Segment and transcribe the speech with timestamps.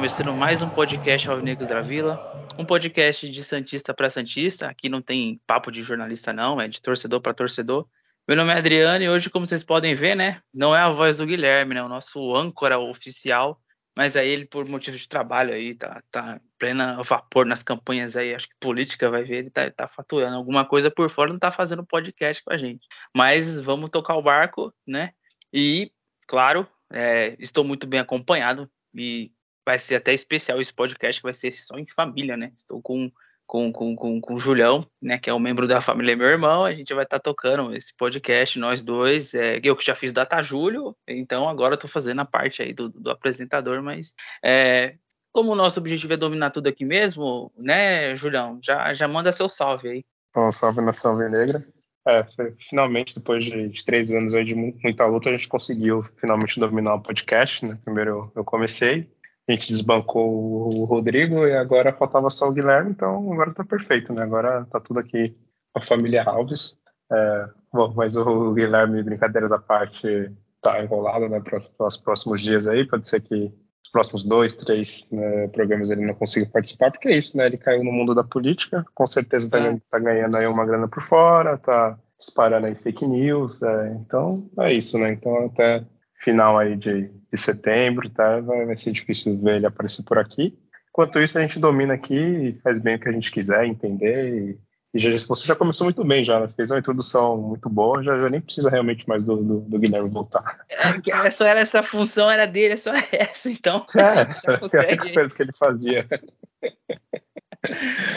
[0.00, 4.66] começando mais um podcast Alvinegros da Vila, um podcast de Santista para Santista.
[4.66, 7.86] Aqui não tem papo de jornalista, não, é de torcedor para torcedor.
[8.30, 11.16] Meu nome é Adriano e hoje, como vocês podem ver, né, não é a voz
[11.16, 13.60] do Guilherme, né, o nosso âncora oficial,
[13.96, 18.32] mas aí ele, por motivo de trabalho, aí tá, tá plena vapor nas campanhas aí,
[18.32, 21.50] acho que política vai ver, ele tá, tá faturando alguma coisa por fora, não tá
[21.50, 22.86] fazendo podcast com a gente.
[23.12, 25.10] Mas vamos tocar o barco, né,
[25.52, 25.90] e,
[26.28, 29.32] claro, é, estou muito bem acompanhado e
[29.66, 32.52] vai ser até especial esse podcast, que vai ser só em família, né?
[32.56, 33.10] Estou com,
[33.50, 35.18] com, com, com, com o Julião, né?
[35.18, 36.64] Que é um membro da família meu irmão.
[36.64, 39.34] A gente vai estar tá tocando esse podcast, nós dois.
[39.34, 42.88] É, eu que já fiz Data Júlio, então agora estou fazendo a parte aí do,
[42.88, 44.94] do apresentador, mas é,
[45.32, 48.60] como o nosso objetivo é dominar tudo aqui mesmo, né, Julião?
[48.62, 50.04] Já, já manda seu salve aí.
[50.36, 51.66] Um salve na Salve Negra.
[52.06, 52.24] É,
[52.68, 57.66] finalmente, depois de, três anos de muita luta, a gente conseguiu finalmente dominar o podcast,
[57.66, 57.76] né?
[57.84, 59.10] Primeiro eu, eu comecei,
[59.50, 64.12] a gente desbancou o Rodrigo e agora faltava só o Guilherme, então agora tá perfeito,
[64.12, 64.22] né?
[64.22, 65.36] Agora tá tudo aqui
[65.72, 66.76] com a família Alves.
[67.12, 72.66] É, bom, mas o Guilherme, brincadeiras à parte, tá enrolado, né, para os próximos dias
[72.68, 72.86] aí.
[72.86, 77.18] Pode ser que os próximos dois, três né, programas ele não consiga participar, porque é
[77.18, 77.46] isso, né?
[77.46, 79.80] Ele caiu no mundo da política, com certeza tá, é.
[79.90, 84.72] tá ganhando aí uma grana por fora, tá disparando aí fake news, é, então é
[84.72, 85.12] isso, né?
[85.12, 85.84] Então até
[86.20, 88.40] final aí de, de setembro, tá?
[88.40, 90.56] Vai, vai, ser difícil ver ele aparecer por aqui.
[90.90, 94.28] Enquanto isso, a gente domina aqui e faz bem o que a gente quiser entender.
[94.28, 94.58] E,
[94.92, 96.48] e já, você já começou muito bem, já né?
[96.54, 100.10] fez uma introdução muito boa, já, já nem precisa realmente mais do, do, do Guilherme
[100.10, 100.60] voltar.
[100.68, 103.86] É, só era essa função, era dele, é só essa, então.
[103.96, 105.08] É, já consegue.
[105.08, 106.06] é a coisa que ele fazia.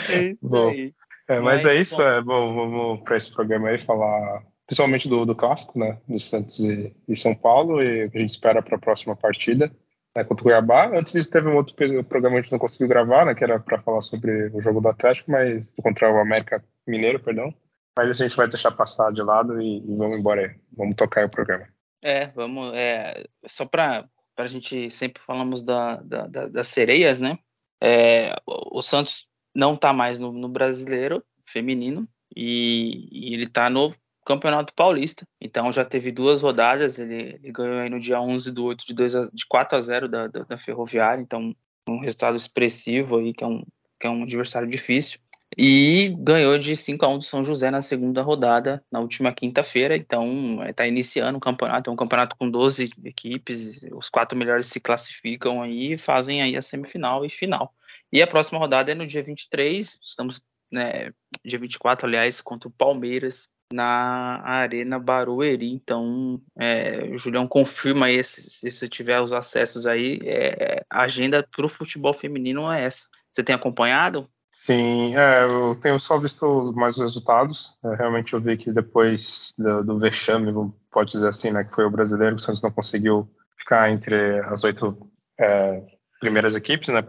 [0.08, 0.94] É isso bom, aí.
[1.28, 2.02] É, mas, mas, é isso, bom.
[2.02, 6.58] é bom, vamos para esse programa aí falar principalmente do, do clássico, né, do Santos
[6.60, 9.70] e, e São Paulo, e a gente espera para a próxima partida
[10.16, 10.86] né, contra o Cuiabá.
[10.96, 13.58] Antes disso, teve um outro programa que a gente não conseguiu gravar, né, que era
[13.58, 17.52] para falar sobre o jogo do Atlético, mas contra o América Mineiro, perdão.
[17.96, 20.56] Mas a gente vai deixar passar de lado e, e vamos embora aí.
[20.76, 21.68] Vamos tocar o programa.
[22.02, 22.72] É, vamos.
[22.74, 27.38] É, só para a gente sempre falamos da, da, da, das sereias, né?
[27.80, 33.94] É, o Santos não está mais no, no brasileiro feminino e, e ele está no
[34.24, 35.26] Campeonato Paulista.
[35.40, 38.94] Então já teve duas rodadas, ele, ele ganhou aí no dia 11 do 8 de,
[38.94, 41.54] 2 a, de 4 a 0 da, da, da, Ferroviária, então
[41.88, 43.62] um resultado expressivo aí, que é um,
[44.00, 45.18] que é um adversário difícil.
[45.56, 49.96] E ganhou de 5 a 1 do São José na segunda rodada, na última quinta-feira.
[49.96, 51.88] Então, está iniciando o campeonato.
[51.88, 53.84] É um campeonato com 12 equipes.
[53.92, 57.72] Os quatro melhores se classificam aí e fazem aí a semifinal e final.
[58.10, 59.96] E a próxima rodada é no dia 23.
[60.02, 60.40] Estamos,
[60.72, 61.12] né,
[61.44, 65.72] dia 24, aliás, contra o Palmeiras na Arena Barueri.
[65.72, 70.20] Então, é, o Julião confirma aí se, você tiver os acessos aí.
[70.24, 73.02] É, a agenda para o futebol feminino é essa.
[73.30, 74.28] Você tem acompanhado?
[74.52, 77.76] Sim, é, eu tenho só visto mais os resultados.
[77.84, 80.52] É, realmente eu vi que depois do, do vexame,
[80.92, 84.62] pode dizer assim, né, que foi o brasileiro, o Santos não conseguiu ficar entre as
[84.62, 85.10] oito
[85.40, 85.82] é,
[86.20, 87.02] primeiras equipes, né,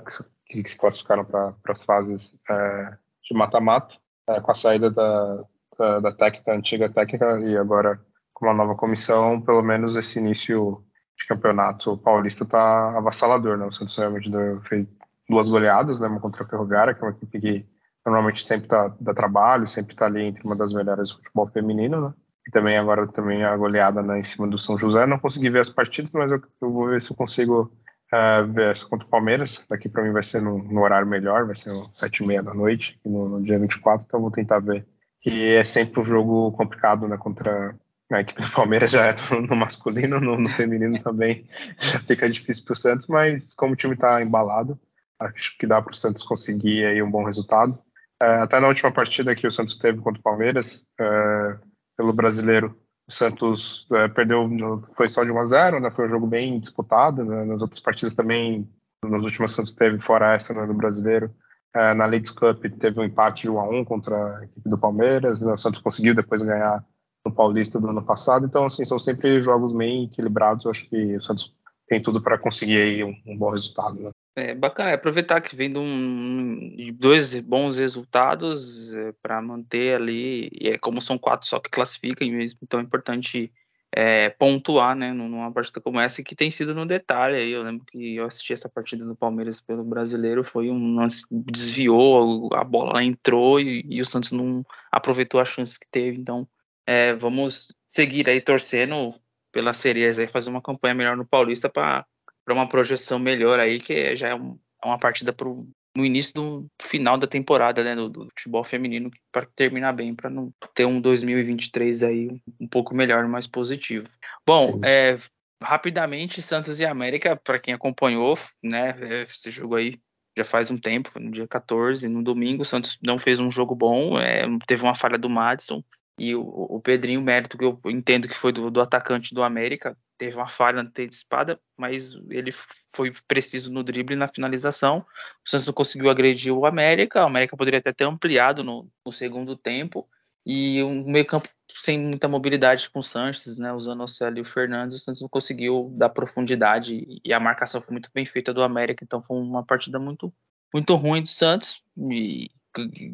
[0.48, 3.96] que, que se classificaram para as fases é, de mata-mata,
[4.28, 5.46] é, com a saída da,
[5.78, 8.00] da, da técnica, antiga técnica, e agora
[8.34, 10.84] com uma nova comissão, pelo menos esse início
[11.18, 13.66] de campeonato paulista está avassalador, né?
[13.66, 14.30] O Santos realmente
[14.68, 14.86] fez
[15.30, 16.08] duas goleadas, né?
[16.08, 17.66] Uma contra a Ferroviária, que é uma equipe que
[18.06, 22.02] normalmente sempre tá, dá trabalho, sempre está ali entre uma das melhores do futebol feminino,
[22.02, 22.14] né?
[22.48, 25.06] E também agora também a goleada né, em cima do São José.
[25.08, 27.72] Não consegui ver as partidas, mas eu, eu vou ver se eu consigo
[28.14, 29.66] uh, ver essa contra o Palmeiras.
[29.68, 32.44] Daqui para mim vai ser no, no, horário melhor, vai ser às sete e meia
[32.44, 34.86] da noite, no, no dia 24, então vou tentar ver
[35.26, 37.76] que é sempre um jogo complicado né, contra
[38.12, 39.16] a equipe do Palmeiras, já é
[39.50, 41.50] no masculino, no, no feminino também
[41.80, 44.80] já fica difícil para o Santos, mas como o time está embalado,
[45.20, 47.76] acho que dá para o Santos conseguir aí um bom resultado.
[48.22, 51.58] É, até na última partida que o Santos teve contra o Palmeiras, é,
[51.98, 54.48] pelo brasileiro, o Santos é, perdeu,
[54.96, 57.80] foi só de 1 a 0, né, foi um jogo bem disputado, né, nas outras
[57.80, 58.70] partidas também,
[59.04, 61.34] nos últimos Santos teve, fora essa né, do brasileiro,
[61.76, 64.78] é, na Leeds Cup teve um empate de 1 a 1 contra a equipe do
[64.78, 65.54] Palmeiras, né?
[65.54, 66.84] o Santos conseguiu depois ganhar
[67.26, 71.18] no Paulista do ano passado, então assim, são sempre jogos bem equilibrados, eu acho que
[71.18, 71.54] o Santos
[71.88, 74.00] tem tudo para conseguir aí um, um, bom resultado.
[74.00, 74.10] Né?
[74.38, 80.50] É bacana, é aproveitar que vem de, um, dois bons resultados é, para manter ali,
[80.54, 82.28] e é, como são quatro só que classificam
[82.62, 83.52] então é importante
[83.98, 87.38] é, pontuar, né, numa partida como essa, que tem sido no detalhe.
[87.38, 91.24] Aí eu lembro que eu assisti essa partida do Palmeiras pelo brasileiro, foi um lance
[91.32, 96.20] desviou, a bola entrou e, e, o Santos não aproveitou as chances que teve.
[96.20, 96.46] Então,
[96.86, 99.16] é, vamos seguir aí torcendo
[99.50, 102.06] pelas sereias aí, fazer uma campanha melhor no Paulista para
[102.50, 105.66] uma projeção melhor aí, que já é, um, é uma partida pro,
[105.96, 110.30] no início do final da temporada, né, do, do futebol feminino, para terminar bem, para
[110.30, 114.08] não ter um 2023 aí um, pouco melhor, mais positivo.
[114.46, 115.18] Bom, é,
[115.62, 120.00] rapidamente, Santos e América, para quem acompanhou, né, é, esse jogo aí
[120.38, 123.74] já faz um tempo, no dia 14, no domingo, o Santos não fez um jogo
[123.74, 125.82] bom, é, teve uma falha do Madison,
[126.18, 129.98] e o, o Pedrinho, mérito que eu entendo que foi do, do atacante do América,
[130.18, 132.54] teve uma falha antecipada, mas ele
[132.96, 135.00] foi preciso no drible e na finalização.
[135.46, 139.12] O Santos não conseguiu agredir o América, o América poderia até ter ampliado no, no
[139.12, 140.08] segundo tempo,
[140.46, 144.46] e um meio-campo sem muita mobilidade com o Sanches, né, usando o Célio e o
[144.46, 148.62] Fernandes, o Santos não conseguiu dar profundidade e a marcação foi muito bem feita do
[148.62, 150.32] América, então foi uma partida muito
[150.72, 152.52] muito ruim do Santos e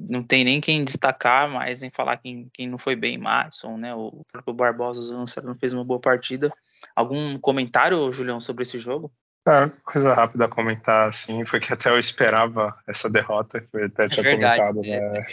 [0.10, 3.94] não tem nem quem destacar mais em falar quem, quem não foi bem, Madison, né?
[3.94, 5.14] O próprio Barbosa
[5.44, 6.52] não fez uma boa partida.
[6.96, 9.12] Algum comentário, Julião, sobre esse jogo?
[9.48, 14.06] É, coisa rápida a comentar, assim, foi que até eu esperava essa derrota, eu até
[14.06, 15.26] é tinha verdade, comentado, né,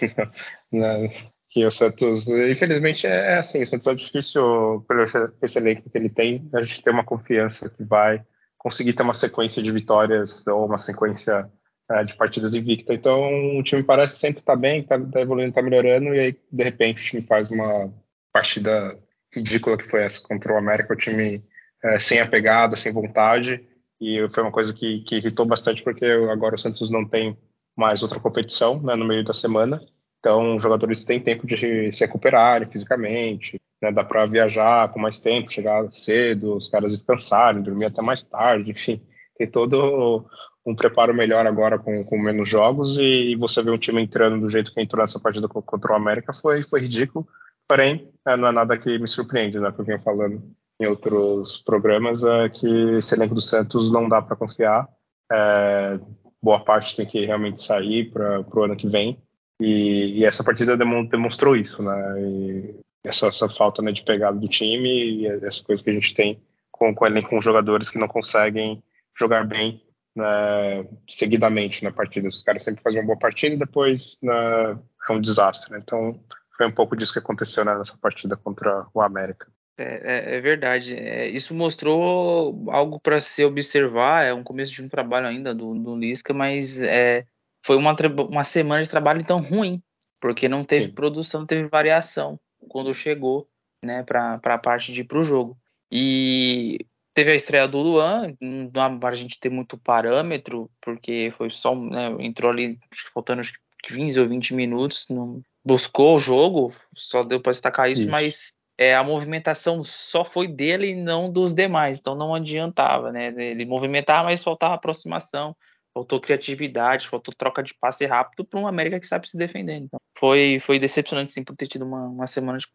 [0.72, 1.10] né,
[1.50, 5.90] que o Santos, infelizmente, é, é assim, o Santos é difícil, por esse, esse elenco
[5.90, 8.22] que ele tem, a gente ter uma confiança que vai
[8.56, 11.46] conseguir ter uma sequência de vitórias ou uma sequência
[11.90, 12.92] é, de partidas invicta.
[12.92, 16.36] Então o time parece sempre estar tá bem, está tá evoluindo, está melhorando, e aí
[16.50, 17.92] de repente o time faz uma
[18.32, 18.98] partida
[19.34, 21.42] ridícula que foi essa contra o América, o time
[21.82, 23.66] é, sem a pegada, sem vontade,
[24.00, 27.36] e foi uma coisa que, que, irritou bastante porque agora o Santos não tem
[27.76, 29.80] mais outra competição né, no meio da semana,
[30.18, 35.18] então os jogadores têm tempo de se recuperarem fisicamente, né, dá para viajar com mais
[35.18, 39.00] tempo, chegar cedo, os caras descansarem, dormir até mais tarde, enfim,
[39.36, 40.28] tem todo
[40.68, 44.50] um preparo melhor agora com, com menos jogos e, você vê um time entrando do
[44.50, 47.26] jeito que entrou nessa partida contra o América foi, foi ridículo.
[47.66, 49.72] Porém, é, não é nada que me surpreende, né?
[49.72, 50.42] Que eu venho falando
[50.80, 54.86] em outros programas, é que esse elenco do Santos não dá para confiar.
[55.32, 55.98] É,
[56.42, 59.18] boa parte tem que realmente sair para o ano que vem.
[59.60, 62.20] E, e, essa partida demonstrou isso, né?
[62.20, 66.14] E essa, essa falta né, de pegada do time e essa coisa que a gente
[66.14, 66.40] tem
[66.70, 68.82] com, com, com jogadores que não conseguem
[69.18, 69.82] jogar bem
[70.18, 72.28] né, seguidamente na partida.
[72.28, 74.78] Os caras sempre fazem uma boa partida e depois né,
[75.08, 75.70] é um desastre.
[75.72, 75.80] Né?
[75.82, 76.20] Então
[76.56, 79.46] foi um pouco disso que aconteceu né, nessa partida contra o América.
[79.78, 80.96] É, é, é verdade.
[80.96, 84.24] É, isso mostrou algo para se observar.
[84.24, 87.24] É um começo de um trabalho ainda do, do Lisca, mas é,
[87.64, 87.96] foi uma,
[88.28, 89.80] uma semana de trabalho tão ruim,
[90.20, 90.94] porque não teve Sim.
[90.94, 92.38] produção, não teve variação
[92.68, 93.48] quando chegou
[93.84, 95.56] né, para a parte de ir para o jogo.
[95.90, 96.84] E
[97.18, 101.50] Teve a estreia do Luan, não dá para a gente ter muito parâmetro, porque foi
[101.50, 102.78] só, né, entrou ali
[103.12, 103.42] faltando
[103.82, 108.10] 15 ou 20 minutos, não buscou o jogo, só deu para destacar isso, isso.
[108.12, 113.34] mas é, a movimentação só foi dele e não dos demais, então não adiantava, né?
[113.36, 115.56] Ele movimentava, mas faltava aproximação,
[115.92, 119.74] faltou criatividade, faltou troca de passe rápido para um América que sabe se defender.
[119.74, 122.66] Então, foi, foi decepcionante sim por ter tido uma, uma semana de,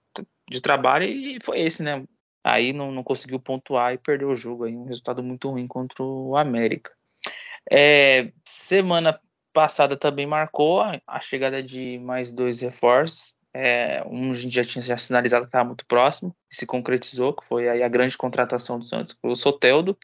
[0.50, 2.04] de trabalho e foi esse, né?
[2.44, 4.66] Aí não, não conseguiu pontuar e perdeu o jogo.
[4.66, 6.92] Aí um resultado muito ruim contra o América.
[7.72, 9.20] É, semana
[9.54, 13.34] passada também marcou a, chegada de mais dois reforços.
[13.54, 17.46] É, um a gente já tinha já sinalizado que estava muito próximo, se concretizou, que
[17.46, 19.98] foi aí a grande contratação do Santos, o Soteldo.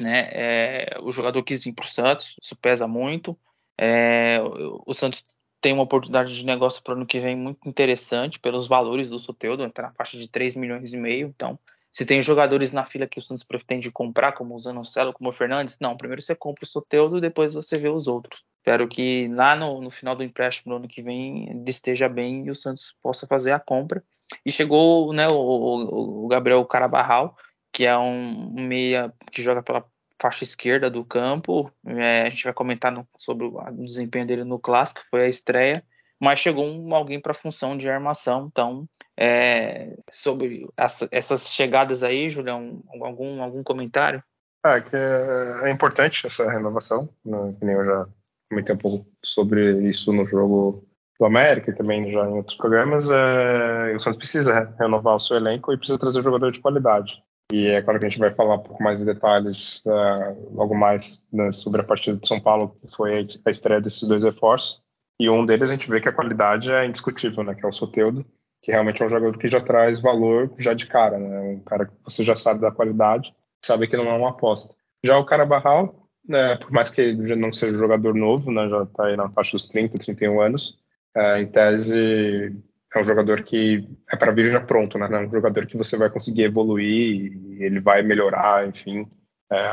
[0.00, 3.38] Né, é, o jogador quis vir para o Santos, isso pesa muito.
[3.78, 4.40] É,
[4.84, 5.24] o Santos
[5.60, 9.20] tem uma oportunidade de negócio para o ano que vem muito interessante pelos valores do
[9.20, 11.58] Soteldo, está na faixa de 3 milhões e meio, então
[11.94, 15.32] se tem jogadores na fila que o Santos pretende comprar, como o Zanocelo, como o
[15.32, 15.96] Fernandes, não.
[15.96, 18.42] Primeiro você compra o Soteudo, depois você vê os outros.
[18.56, 22.46] Espero que lá no, no final do empréstimo no ano que vem ele esteja bem
[22.46, 24.02] e o Santos possa fazer a compra.
[24.44, 27.36] E chegou né, o, o Gabriel Carabarral,
[27.72, 29.86] que é um meia que joga pela
[30.20, 31.70] faixa esquerda do campo.
[31.86, 35.84] É, a gente vai comentar no, sobre o, desempenho dele no clássico, foi a estreia.
[36.20, 38.86] Mas chegou um, alguém para a função de armação, então
[39.18, 44.22] é, sobre essa, essas chegadas aí, Julião, algum, algum comentário?
[44.62, 48.06] Ah, que é, é importante essa renovação, né, que nem eu já
[48.50, 50.86] comentei um pouco sobre isso no jogo
[51.18, 53.08] do América e também já em outros programas.
[53.10, 57.22] É, o Santos precisa renovar o seu elenco e precisa trazer jogador de qualidade.
[57.52, 60.74] E é claro que a gente vai falar um pouco mais de detalhes uh, logo
[60.74, 64.83] mais né, sobre a partida de São Paulo, que foi a estreia desses dois reforços.
[65.18, 67.72] E um deles a gente vê que a qualidade é indiscutível, né, que é o
[67.72, 68.24] Soteudo
[68.64, 71.40] que realmente é um jogador que já traz valor já de cara, né?
[71.40, 74.74] Um cara que você já sabe da qualidade, sabe que não é uma aposta.
[75.04, 78.50] Já o cara Barral, né, por mais que ele já não seja um jogador novo,
[78.50, 80.78] né, já está aí na faixa dos 30, 31 anos,
[81.14, 82.56] é, em tese
[82.94, 85.08] é um jogador que é para vir já pronto, né?
[85.12, 89.06] É um jogador que você vai conseguir evoluir ele vai melhorar, enfim,
[89.52, 89.66] é,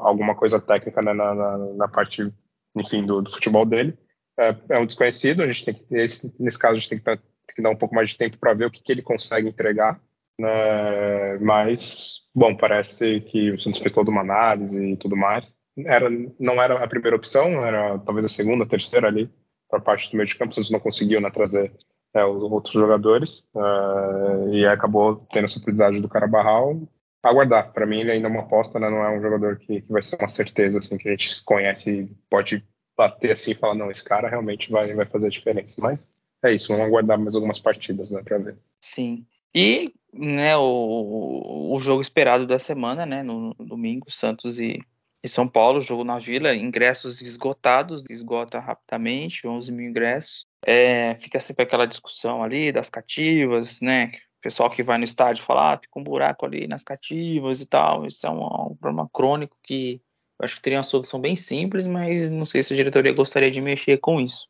[0.00, 2.32] alguma coisa técnica né, na, na, na, parte,
[2.76, 3.98] enfim, do, do futebol dele.
[4.38, 7.18] É, é, um desconhecido, a gente tem que, nesse, caso, a gente tem que, tem
[7.56, 10.00] que dar um pouco mais de tempo para ver o que, que ele consegue entregar.
[10.38, 11.38] Né?
[11.40, 15.56] Mas, bom, parece que o Santos fez toda uma análise e tudo mais.
[15.86, 19.28] Era, não era a primeira opção, era talvez a segunda, a terceira ali,
[19.68, 20.52] para parte do meio de campo.
[20.52, 21.72] O Santos não conseguiu né, trazer
[22.14, 26.80] é, os outros jogadores uh, e acabou tendo essa oportunidade do Carabarral.
[27.22, 28.88] Aguardar, para mim ele ainda é uma aposta, né?
[28.88, 31.90] não é um jogador que, que vai ser uma certeza assim que a gente conhece
[31.90, 32.64] e pode
[32.98, 35.80] bater assim e falar não, esse cara realmente vai, vai fazer a diferença.
[35.80, 36.10] Mas
[36.42, 38.58] é isso, vamos aguardar mais algumas partidas, né, para ver.
[38.80, 39.24] Sim.
[39.54, 44.80] E né, o, o jogo esperado da semana, né, no, no domingo, Santos e,
[45.22, 50.46] e São Paulo, jogo na Vila, ingressos esgotados, esgota rapidamente, 11 mil ingressos.
[50.66, 54.12] É, fica sempre aquela discussão ali das cativas, né?
[54.38, 57.66] O pessoal que vai no estádio fala, ah, fica um buraco ali nas cativas e
[57.66, 58.06] tal.
[58.06, 60.00] Isso é um, um problema crônico que
[60.38, 63.50] eu acho que teria uma solução bem simples, mas não sei se a diretoria gostaria
[63.50, 64.46] de mexer com isso.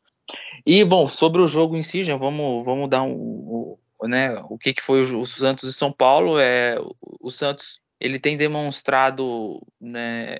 [0.65, 4.57] E, bom, sobre o jogo em si, já vamos, vamos dar um, um né, o
[4.57, 6.39] que, que foi o, o Santos e São Paulo.
[6.39, 10.37] É, o, o Santos ele tem demonstrado né,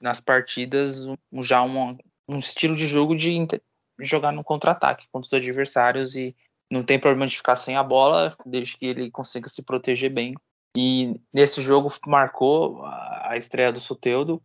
[0.00, 1.96] nas partidas um, já um,
[2.28, 3.46] um estilo de jogo de
[4.00, 6.34] jogar no contra-ataque contra os adversários e
[6.70, 10.34] não tem problema de ficar sem a bola, desde que ele consiga se proteger bem.
[10.74, 14.42] E nesse jogo marcou a estreia do Soteudo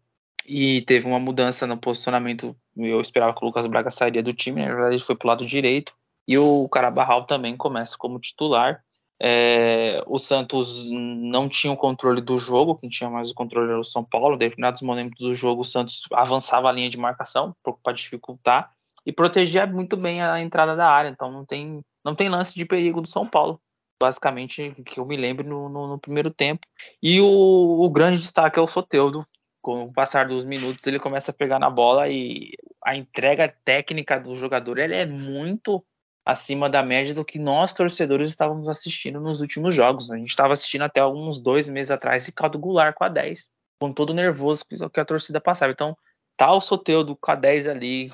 [0.47, 2.55] e teve uma mudança no posicionamento.
[2.75, 5.29] Eu esperava que o Lucas Braga sairia do time, na verdade ele foi para o
[5.29, 5.93] lado direito.
[6.27, 8.83] E o Carabarral também começa como titular.
[9.19, 13.79] É, o Santos não tinha o controle do jogo, quem tinha mais o controle era
[13.79, 14.35] o São Paulo.
[14.35, 18.71] Em determinados momentos do jogo, o Santos avançava a linha de marcação para dificultar
[19.05, 21.09] e protegia muito bem a entrada da área.
[21.09, 23.59] Então não tem, não tem lance de perigo do São Paulo,
[24.01, 26.67] basicamente, que eu me lembro no, no, no primeiro tempo.
[27.01, 29.25] E o, o, grande destaque é o Soteudo.
[29.67, 34.17] Com o passar dos minutos, ele começa a pegar na bola e a entrega técnica
[34.17, 35.86] do jogador ele é muito
[36.25, 40.09] acima da média do que nós, torcedores, estávamos assistindo nos últimos jogos.
[40.09, 43.50] A gente estava assistindo até alguns dois meses atrás Ricardo Goulart com a 10,
[43.81, 45.74] com todo nervoso que a torcida passava.
[45.74, 45.97] Então,
[46.38, 48.09] tá o Soteudo com a 10 ali,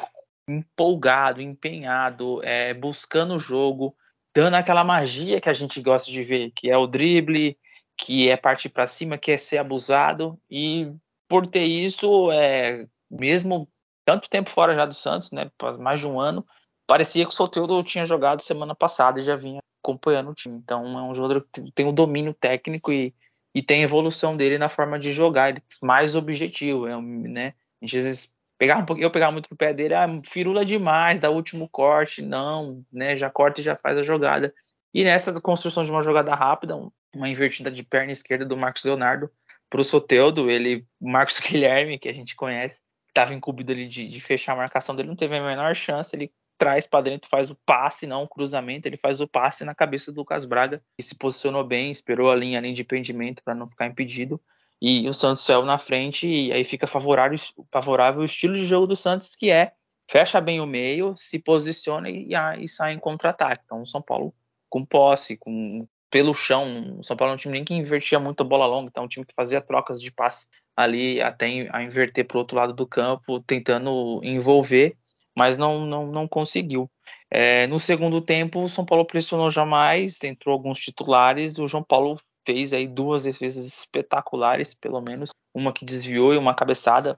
[0.49, 3.95] empolgado, empenhado, é, buscando o jogo,
[4.35, 7.55] dando aquela magia que a gente gosta de ver, que é o drible,
[7.95, 10.35] que é partir para cima, que é ser abusado.
[10.49, 10.91] E
[11.33, 13.67] por ter isso, é, mesmo
[14.05, 15.49] tanto tempo fora já do Santos, né,
[15.79, 16.45] mais de um ano,
[16.85, 20.55] parecia que o Soteldo tinha jogado semana passada e já vinha acompanhando o time.
[20.57, 23.15] Então é um jogador que tem o domínio técnico e,
[23.55, 27.55] e tem a evolução dele na forma de jogar, ele é mais objetivo, é, né?
[27.81, 30.63] A gente às vezes Pegar um pouquinho, eu pegava muito no pé dele, ah, firula
[30.63, 33.17] demais, dá último corte, não, né?
[33.17, 34.53] Já corta e já faz a jogada.
[34.93, 36.77] E nessa construção de uma jogada rápida,
[37.15, 39.31] uma invertida de perna esquerda do Marcos Leonardo
[39.69, 44.21] para o Soteudo, ele, Marcos Guilherme, que a gente conhece, estava incumbido ali de, de,
[44.21, 47.57] fechar a marcação dele, não teve a menor chance, ele traz para dentro, faz o
[47.65, 51.15] passe, não o cruzamento, ele faz o passe na cabeça do Lucas Braga, que se
[51.15, 54.39] posicionou bem, esperou a linha ali de pendimento para não ficar impedido
[54.85, 57.39] e o Santos saiu na frente e aí fica favorável,
[57.71, 59.71] favorável o estilo de jogo do Santos, que é
[60.11, 63.63] fecha bem o meio, se posiciona e, e sai em contra-ataque.
[63.63, 64.35] Então o São Paulo
[64.69, 68.41] com posse, com pelo chão, o São Paulo é um time nem que invertia muito
[68.41, 70.45] a bola longa, então é um time que fazia trocas de passe
[70.77, 74.95] ali até a inverter para o outro lado do campo, tentando envolver,
[75.35, 76.87] mas não, não, não conseguiu.
[77.31, 82.19] É, no segundo tempo, o São Paulo pressionou jamais, entrou alguns titulares, o João Paulo
[82.45, 87.17] fez aí duas defesas espetaculares, pelo menos, uma que desviou e uma cabeçada,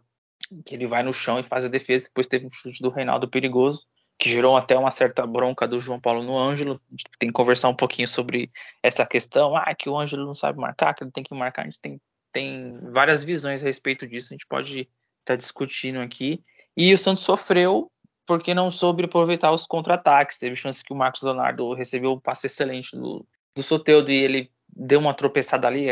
[0.66, 3.28] que ele vai no chão e faz a defesa, depois teve um chute do Reinaldo
[3.28, 3.86] perigoso,
[4.18, 6.82] que gerou até uma certa bronca do João Paulo no Ângelo,
[7.20, 8.50] tem que conversar um pouquinho sobre
[8.82, 11.66] essa questão, ah, que o Ângelo não sabe marcar, que ele tem que marcar, a
[11.66, 14.90] gente tem, tem várias visões a respeito disso, a gente pode estar
[15.26, 16.42] tá discutindo aqui,
[16.78, 17.92] e o Santos sofreu
[18.26, 22.48] porque não soube aproveitar os contra-ataques, teve chance que o Marcos Leonardo recebeu um passe
[22.48, 25.86] excelente do, do Soteudo e ele deu uma tropeçada ali,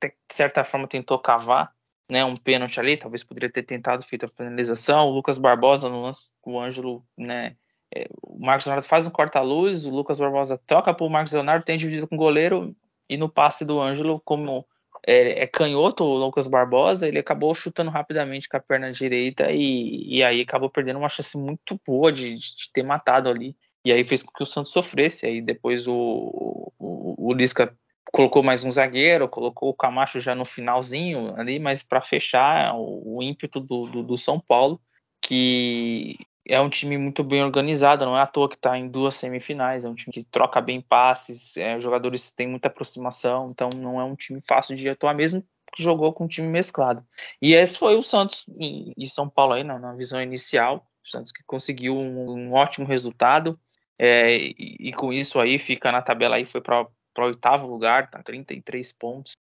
[0.00, 1.72] de certa forma tentou cavar
[2.10, 5.08] né, um pênalti ali, talvez poderia ter tentado feito a finalização.
[5.08, 7.56] O Lucas Barbosa no lance o Ângelo, né,
[7.94, 11.64] é, o Marcos Leonardo faz um corta-luz, o Lucas Barbosa toca para o Marcos Leonardo,
[11.64, 12.74] tem dividido com o goleiro
[13.08, 14.66] e no passe do Ângelo, como
[15.06, 20.16] é, é, canhoto o Lucas Barbosa, ele acabou chutando rapidamente com a perna direita e,
[20.16, 24.04] e aí acabou perdendo uma chance muito boa de, de ter matado ali e aí
[24.04, 25.26] fez com que o Santos sofresse.
[25.26, 27.74] Aí depois o, o, o Lisca
[28.12, 33.22] colocou mais um zagueiro, colocou o Camacho já no finalzinho ali, mas para fechar o,
[33.22, 34.80] ímpeto do, do, do, São Paulo,
[35.20, 39.14] que é um time muito bem organizado, não é à toa que está em duas
[39.14, 44.00] semifinais, é um time que troca bem passes, é, jogadores têm muita aproximação, então não
[44.00, 47.04] é um time fácil de atuar mesmo que jogou com um time mesclado.
[47.42, 51.30] E esse foi o Santos e São Paulo aí na, na visão inicial, o Santos
[51.30, 53.58] que conseguiu um, um ótimo resultado,
[53.98, 56.86] é, e, e, com isso aí fica na tabela aí, foi para
[57.24, 59.32] o oitavo lugar, tá 33 pontos.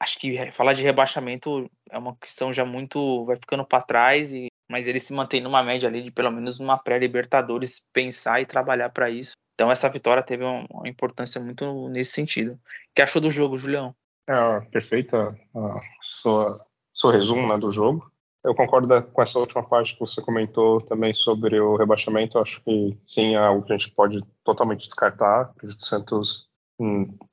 [0.00, 3.24] Acho que falar de rebaixamento é uma questão já muito.
[3.24, 6.58] vai ficando para trás, e, mas ele se mantém numa média ali de pelo menos
[6.60, 9.32] uma pré-Libertadores, pensar e trabalhar para isso.
[9.54, 12.52] Então essa vitória teve uma, importância muito nesse sentido.
[12.52, 12.58] O
[12.94, 13.94] que achou do jogo, Julião?
[14.28, 18.10] É, perfeita a sua, seu resumo né, do jogo.
[18.42, 22.38] Eu concordo com essa última parte que você comentou também sobre o rebaixamento.
[22.38, 25.54] Acho que sim, é algo que a gente pode totalmente descartar.
[25.62, 26.46] O Santos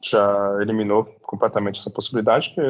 [0.03, 2.61] já eliminou completamente essa possibilidade, que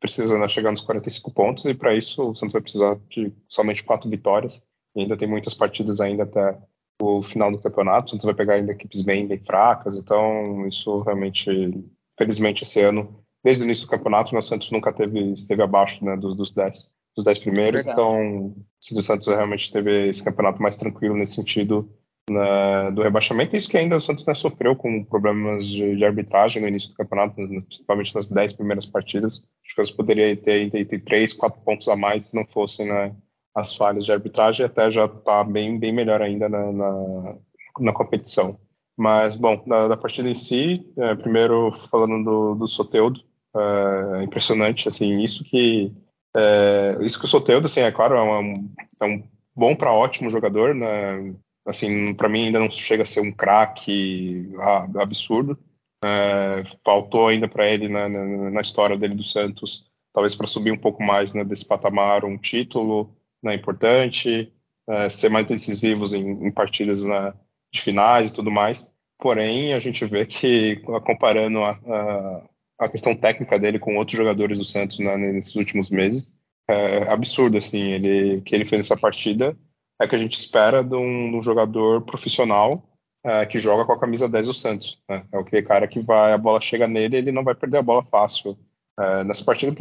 [0.00, 3.84] precisa né, chegar nos 45 pontos, e para isso o Santos vai precisar de somente
[3.84, 4.62] quatro vitórias.
[4.94, 6.58] E ainda tem muitas partidas ainda até
[7.00, 8.06] o final do campeonato.
[8.06, 11.84] O Santos vai pegar ainda equipes bem, bem fracas, então isso realmente,
[12.18, 16.16] felizmente, esse ano, desde o início do campeonato, o Santos nunca teve, esteve abaixo né,
[16.16, 18.00] dos, dos 10 dos dez primeiros, Verdade.
[18.00, 18.54] então
[18.92, 21.88] o Santos realmente teve esse campeonato mais tranquilo nesse sentido
[22.30, 23.56] na, do rebaixamento.
[23.56, 26.96] Isso que ainda o Santos né, sofreu com problemas de, de, arbitragem no início do
[26.96, 29.46] campeonato, principalmente nas dez primeiras partidas.
[29.64, 33.14] Acho que eles poderiam ter, três, quatro pontos a mais se não fossem né,
[33.54, 37.34] as falhas de arbitragem, até já está bem, bem melhor ainda na, na,
[37.80, 38.58] na competição.
[38.96, 43.20] Mas, bom, da, da partida em si, é, primeiro falando do, do Soteudo,
[43.56, 45.92] é impressionante, assim, isso que
[46.36, 48.68] é, isso que o Soteldo, assim, é claro, é um,
[49.00, 49.22] é um
[49.54, 51.32] bom para ótimo jogador, né?
[51.66, 54.50] Assim, para mim ainda não chega a ser um craque
[54.96, 55.58] absurdo.
[56.04, 60.70] É, faltou ainda para ele na, na, na, história dele do Santos, talvez para subir
[60.70, 64.52] um pouco mais né, desse patamar, um título né, importante,
[64.86, 67.32] é, ser mais decisivos em, em partidas né,
[67.72, 68.92] de finais e tudo mais.
[69.18, 72.42] Porém, a gente vê que, comparando a, a
[72.78, 76.36] a questão técnica dele com outros jogadores do Santos né, nesses últimos meses
[76.68, 79.56] é absurdo, assim, ele, que ele fez nessa partida
[80.00, 82.82] é que a gente espera de um, de um jogador profissional
[83.24, 85.24] é, que joga com a camisa 10 do Santos, né?
[85.32, 88.04] é aquele cara que vai, a bola chega nele ele não vai perder a bola
[88.04, 88.56] fácil.
[88.98, 89.74] É, nessa partida,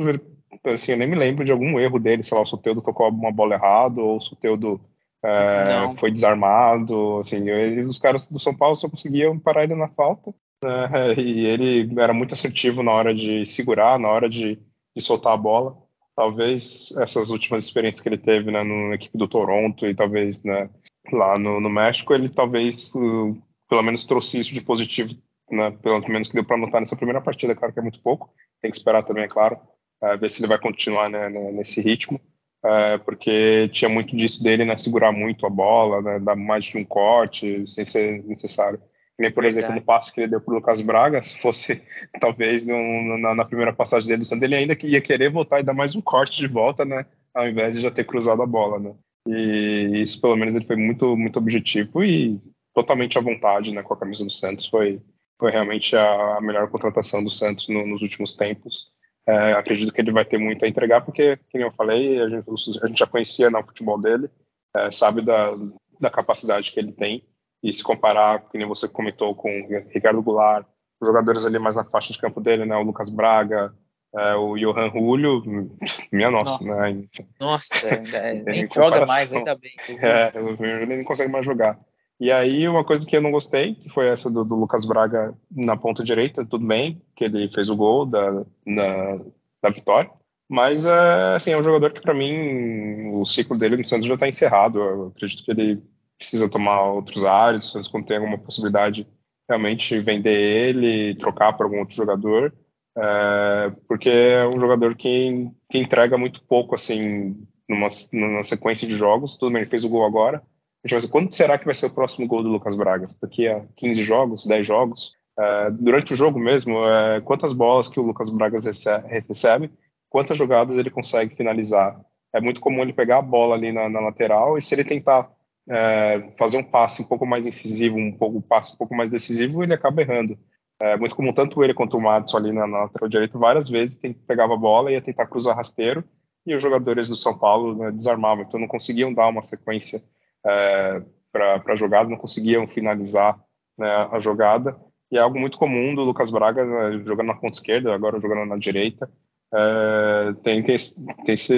[0.65, 3.31] assim, eu nem me lembro de algum erro dele, sei lá, o Soteudo tocou uma
[3.31, 4.79] bola errado, ou o Soteudo
[5.23, 9.87] é, foi desarmado, assim, eles, os caras do São Paulo só conseguiam parar ele na
[9.89, 14.59] falta, é, e ele era muito assertivo na hora de segurar, na hora de,
[14.95, 15.77] de soltar a bola.
[16.15, 20.69] Talvez essas últimas experiências que ele teve né, na equipe do Toronto e talvez né,
[21.11, 23.35] lá no, no, México, ele talvez uh,
[23.67, 25.15] pelo menos trouxe isso de positivo,
[25.49, 28.31] né, pelo menos que deu para notar nessa primeira partida, claro que é muito pouco.
[28.61, 29.57] Tem que esperar também, é claro,
[30.03, 32.19] uh, ver se ele vai continuar né, nesse ritmo.
[32.63, 36.77] Uh, porque tinha muito disso dele, né, segurar muito a bola, né, dar mais de
[36.77, 38.79] um corte, sem ser necessário.
[39.17, 39.59] Nem, por Verdade.
[39.59, 41.81] exemplo, no passe que ele deu para o Lucas Braga, se fosse
[42.19, 45.63] talvez no, na, na, primeira passagem dele do Santos, ele ainda ia querer voltar e
[45.63, 47.05] dar mais um corte de volta, né?
[47.33, 48.95] Ao invés de já ter cruzado a bola, né?
[49.27, 52.39] E isso, pelo menos, ele foi muito, muito objetivo e
[52.73, 53.83] totalmente à vontade, né?
[53.83, 54.65] Com a camisa do Santos.
[54.65, 54.99] Foi,
[55.39, 58.91] foi realmente a, melhor contratação do Santos no, nos últimos tempos.
[59.27, 62.45] É, acredito que ele vai ter muito a entregar, porque, como eu falei, a gente,
[62.83, 64.27] a gente já conhecia no futebol dele,
[64.75, 65.55] é, sabe da,
[65.99, 67.23] da capacidade que ele tem
[67.63, 70.65] e se comparar, como você comentou, com o Ricardo Goulart,
[70.99, 73.73] os jogadores ali mais na faixa de campo dele, né, o Lucas Braga,
[74.15, 75.41] é, o Johan Julio,
[76.11, 76.75] minha nossa, nossa.
[76.75, 77.03] né?
[77.39, 79.71] Nossa, é, é, nem joga mais, ainda bem.
[80.01, 81.79] É, ele nem consegue mais jogar.
[82.19, 85.33] E aí, uma coisa que eu não gostei, que foi essa do, do, Lucas Braga
[85.51, 89.19] na ponta direita, tudo bem, que ele fez o gol da, na,
[89.61, 90.11] da vitória,
[90.47, 94.13] mas é, assim, é um jogador que, para mim, o ciclo dele no Santos já
[94.13, 94.79] está encerrado.
[94.79, 95.81] Eu acredito que ele
[96.17, 99.07] precisa tomar outros ares, quando tem alguma possibilidade
[99.47, 102.53] realmente vender ele, trocar para algum outro jogador,
[102.97, 107.35] é, porque é um jogador que, que entrega muito pouco assim
[107.67, 109.35] numa, numa sequência de jogos.
[109.35, 110.37] Tudo bem, ele fez o gol agora.
[110.37, 113.07] A gente vai dizer, quando será que vai ser o próximo gol do Lucas Braga?
[113.21, 115.11] Daqui a 15 jogos, 10 jogos?
[115.37, 118.59] É, durante o jogo mesmo, é, quantas bolas que o Lucas Braga
[119.07, 119.71] recebe,
[120.09, 121.99] quantas jogadas ele consegue finalizar?
[122.33, 125.31] É muito comum ele pegar a bola ali na, na lateral e se ele tentar
[125.69, 129.09] é, fazer um passe um pouco mais incisivo, um pouco um passe um pouco mais
[129.09, 130.37] decisivo, ele acaba errando.
[130.79, 134.13] É muito comum tanto ele quanto o Madison ali na, lateral direita várias vezes tem,
[134.13, 136.03] pegava a bola e ia tentar cruzar rasteiro
[136.45, 140.03] e os jogadores do São Paulo né, desarmavam, então não conseguiam dar uma sequência
[140.45, 143.39] é, para a jogada, não conseguiam finalizar
[143.77, 144.77] né, a jogada.
[145.11, 148.45] E é algo muito comum do Lucas Braga, né, jogando na ponta esquerda, agora jogando
[148.45, 149.09] na direita.
[149.53, 150.75] É, tem, tem,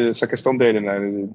[0.09, 1.29] essa questão dele, né?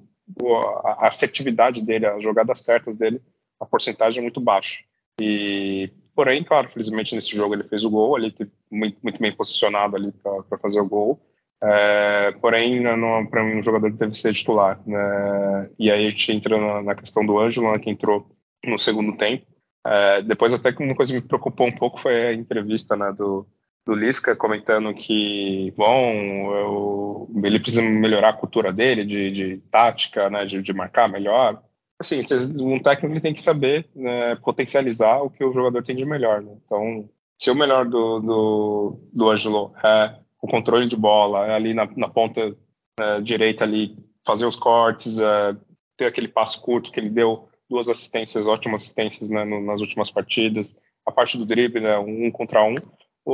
[0.84, 3.20] A assertividade dele, as jogadas certas dele,
[3.58, 4.78] a porcentagem é muito baixa.
[5.20, 8.34] E, porém, claro, felizmente nesse jogo ele fez o gol, ele
[8.70, 11.20] muito, muito bem posicionado ali para fazer o gol.
[11.62, 12.82] É, porém,
[13.30, 14.80] para mim, um jogador deve ser titular.
[14.86, 15.70] Né?
[15.78, 18.26] E aí a gente entra na, na questão do Ângelo, né, que entrou
[18.64, 19.46] no segundo tempo.
[19.86, 23.46] É, depois, até que uma coisa me preocupou um pouco foi a entrevista né, do,
[23.86, 30.28] do Lisca comentando que, bom, eu, ele precisa melhorar a cultura dele, de, de tática,
[30.28, 31.62] né, de, de, marcar melhor.
[31.98, 32.24] Assim,
[32.60, 36.42] um técnico tem que saber né, potencializar o que o jogador tem de melhor.
[36.42, 36.52] Né?
[36.64, 41.74] Então, se o melhor do, do, do Angelo é o controle de bola, é ali
[41.74, 42.56] na, na ponta
[42.98, 45.56] é, direita ali, fazer os cortes, é,
[45.96, 50.10] ter aquele passo curto que ele deu duas assistências, ótimas assistências né, no, nas últimas
[50.10, 52.74] partidas, a parte do drible, né, um contra um,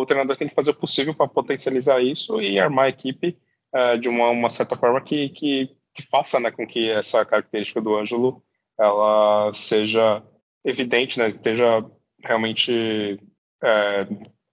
[0.01, 3.37] o treinador tem que fazer o possível para potencializar isso e armar a equipe
[3.75, 7.81] uh, de uma, uma, certa forma que, que, que, faça né, com que essa característica
[7.81, 8.43] do Ângelo
[8.79, 10.23] ela seja
[10.65, 11.85] evidente, né, esteja
[12.23, 13.21] realmente
[13.63, 14.07] é,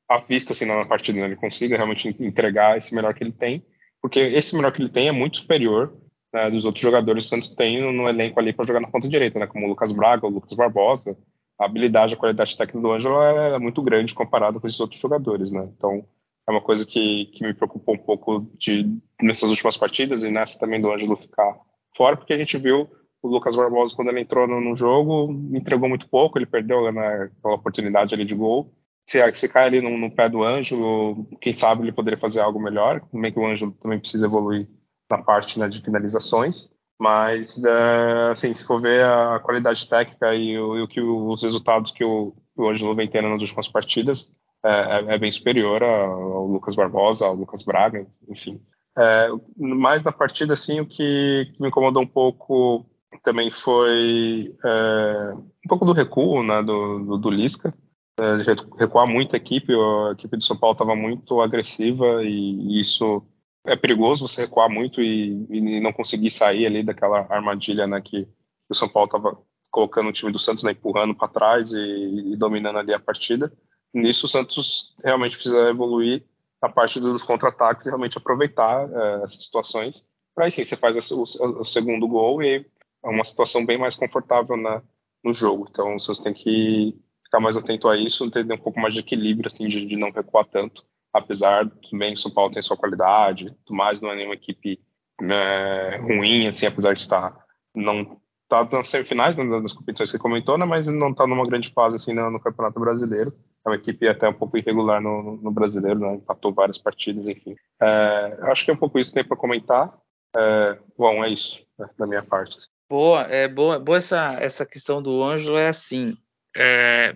[0.07, 3.65] à vista assim, na partida, né, ele consiga realmente entregar esse melhor que ele tem,
[4.01, 5.97] porque esse melhor que ele tem é muito superior
[6.33, 9.07] né, dos outros jogadores que o Santos tem no, elenco ali para jogar na ponta
[9.07, 11.17] direita, né, como o Lucas Braga, o Lucas Barbosa,
[11.59, 14.99] a habilidade, a qualidade técnica do Ângelo é, é muito grande comparado com esses outros
[14.99, 15.69] jogadores, né?
[15.77, 16.05] Então,
[16.47, 20.59] é uma coisa que, que me preocupou um pouco de, nessas últimas partidas e nessa
[20.59, 21.57] também do Ângelo ficar
[21.95, 22.89] fora, porque a gente viu
[23.21, 27.31] o Lucas Barbosa, quando ele entrou no, no jogo, entregou muito pouco, ele perdeu né,
[27.39, 28.73] aquela oportunidade ali de gol.
[29.07, 32.59] Se, se cai ali no, no, pé do Ângelo, quem sabe ele poderia fazer algo
[32.59, 34.67] melhor, também que o Ângelo também precisa evoluir
[35.09, 36.72] na parte né, de finalizações.
[36.99, 41.41] Mas, é, assim, se for ver a qualidade técnica e, o, e o que os
[41.41, 44.31] resultados que o, o vem tendo nas últimas partidas,
[44.65, 48.61] é, é, é bem superior ao Lucas Barbosa, ao Lucas Braga, enfim.
[48.97, 49.27] É,
[49.57, 52.85] mais na partida, assim, o que, que, me incomodou um pouco
[53.23, 57.73] também foi é, um pouco do recuo né, do, do, do Lisca,
[58.19, 63.23] é, recuar muito a equipe, a equipe do São Paulo estava muito agressiva e isso
[63.65, 68.27] é perigoso você recuar muito e, e, não conseguir sair ali daquela armadilha né, que,
[68.69, 69.37] o São Paulo estava
[69.69, 73.51] colocando o time do Santos, né, empurrando para trás e, e, dominando ali a partida.
[73.93, 76.25] Nisso o Santos realmente precisa evoluir
[76.61, 80.07] a parte dos contra-ataques e realmente aproveitar é, essas situações.
[80.33, 82.65] Para aí sim, você faz o, o, segundo gol e
[83.03, 84.81] é uma situação bem mais confortável na,
[85.23, 85.67] no jogo.
[85.69, 89.47] Então você tem que ficar mais atento a isso, ter um pouco mais de equilíbrio,
[89.47, 94.01] assim, de, de não recuar tanto apesar também o São Paulo tem sua qualidade, mais,
[94.01, 94.79] não é nenhuma equipe
[95.21, 97.43] né, ruim, assim, apesar de estar
[97.75, 101.45] não tá nas semifinais né, das competições que você comentou, né, mas não está numa
[101.45, 103.33] grande fase assim no, no, Campeonato Brasileiro.
[103.65, 107.55] É uma equipe até um pouco irregular no, no Brasileiro, né, empatou várias partidas, enfim.
[107.81, 109.93] É, acho que é um pouco isso que tem para comentar.
[110.35, 112.57] É, bom, é isso né, da minha parte.
[112.89, 116.15] Boa, é boa, boa essa, essa questão do Ângelo é assim.
[116.55, 117.15] É,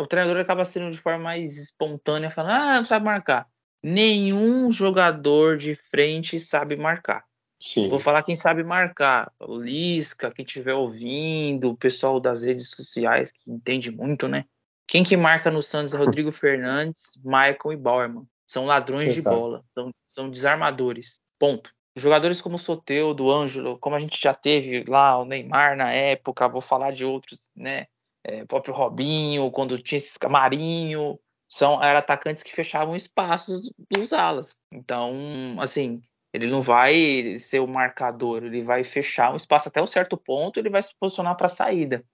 [0.00, 3.46] o treinador acaba sendo de forma mais espontânea, falando, ah, não sabe marcar.
[3.82, 7.24] Nenhum jogador de frente sabe marcar.
[7.60, 7.88] Sim.
[7.88, 9.32] Vou falar quem sabe marcar.
[9.40, 14.44] O Lisca, quem estiver ouvindo, o pessoal das redes sociais, que entende muito, né?
[14.86, 18.26] Quem que marca no Santos é Rodrigo Fernandes, Michael e Bauerman.
[18.46, 19.34] São ladrões Exato.
[19.34, 21.20] de bola, são, são desarmadores.
[21.38, 21.72] Ponto.
[21.94, 26.48] Jogadores como o Soteudo, Ângelo, como a gente já teve lá, o Neymar na época,
[26.48, 27.86] vou falar de outros, né?
[28.24, 34.56] É, próprio Robinho, quando tinha esses Camarinho, são eram atacantes que fechavam espaços dos alas.
[34.72, 36.00] Então, assim,
[36.32, 40.58] ele não vai ser o marcador, ele vai fechar um espaço até um certo ponto,
[40.58, 42.04] ele vai se posicionar para a saída.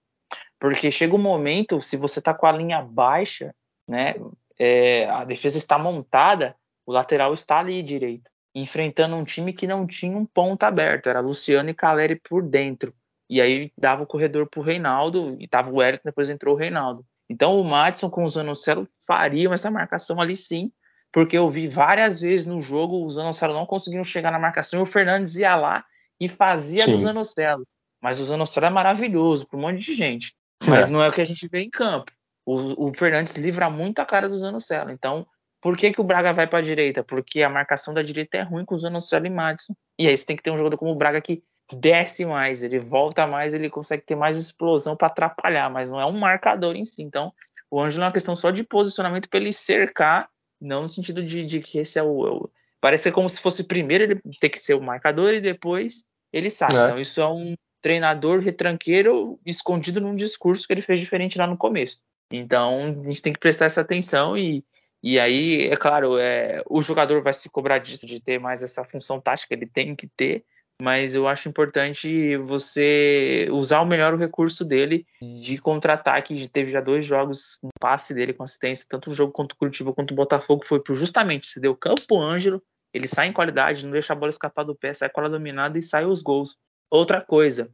[0.59, 3.55] Porque chega um momento, se você está com a linha baixa,
[3.87, 4.15] né,
[4.59, 9.87] é, a defesa está montada, o lateral está ali direito, enfrentando um time que não
[9.87, 12.93] tinha um ponto aberto, era Luciano e Caleri por dentro.
[13.29, 17.05] E aí dava o corredor pro Reinaldo e tava o Wellington, depois entrou o Reinaldo.
[17.29, 20.71] Então o Madison com o Zanocelo fariam essa marcação ali sim,
[21.11, 24.83] porque eu vi várias vezes no jogo o Zanocelo não conseguindo chegar na marcação e
[24.83, 25.83] o Fernandes ia lá
[26.19, 26.91] e fazia sim.
[26.95, 27.65] do Zanocelo.
[28.01, 30.33] Mas o Zanocelo é maravilhoso para um monte de gente.
[30.65, 30.91] Mas é.
[30.91, 32.11] não é o que a gente vê em campo.
[32.45, 34.91] O, o Fernandes livra muito a cara do Zanocelo.
[34.91, 35.25] Então,
[35.61, 37.03] por que, que o Braga vai para a direita?
[37.03, 39.73] Porque a marcação da direita é ruim com o Zanocelo e Madison.
[39.97, 41.43] E aí você tem que ter um jogador como o Braga que
[41.75, 46.05] desce mais, ele volta mais, ele consegue ter mais explosão para atrapalhar, mas não é
[46.05, 47.03] um marcador em si.
[47.03, 47.33] Então,
[47.69, 50.29] o Ângelo é uma questão só de posicionamento para ele cercar,
[50.59, 52.49] não no sentido de, de que esse é o, é o,
[52.81, 56.69] Parece como se fosse primeiro ele ter que ser o marcador e depois ele sai.
[56.71, 56.85] É.
[56.85, 61.57] Então, isso é um, treinador retranqueiro escondido num discurso que ele fez diferente lá no
[61.57, 61.99] começo.
[62.31, 64.63] Então, a gente tem que prestar essa atenção e,
[65.01, 68.83] e aí, é claro, é, o jogador vai se cobrar disso, de ter mais essa
[68.83, 70.43] função tática, ele tem que ter,
[70.81, 76.47] mas eu acho importante você usar o melhor o recurso dele de contra-ataque.
[76.47, 79.93] Teve já dois jogos, um passe dele com assistência, tanto o jogo contra o Curitiba
[79.93, 82.63] quanto o Botafogo foi por justamente, você deu campo Ângelo,
[82.93, 85.77] ele sai em qualidade, não deixa a bola escapar do pé, sai com ela dominada
[85.77, 86.55] e sai os gols.
[86.89, 87.69] Outra coisa,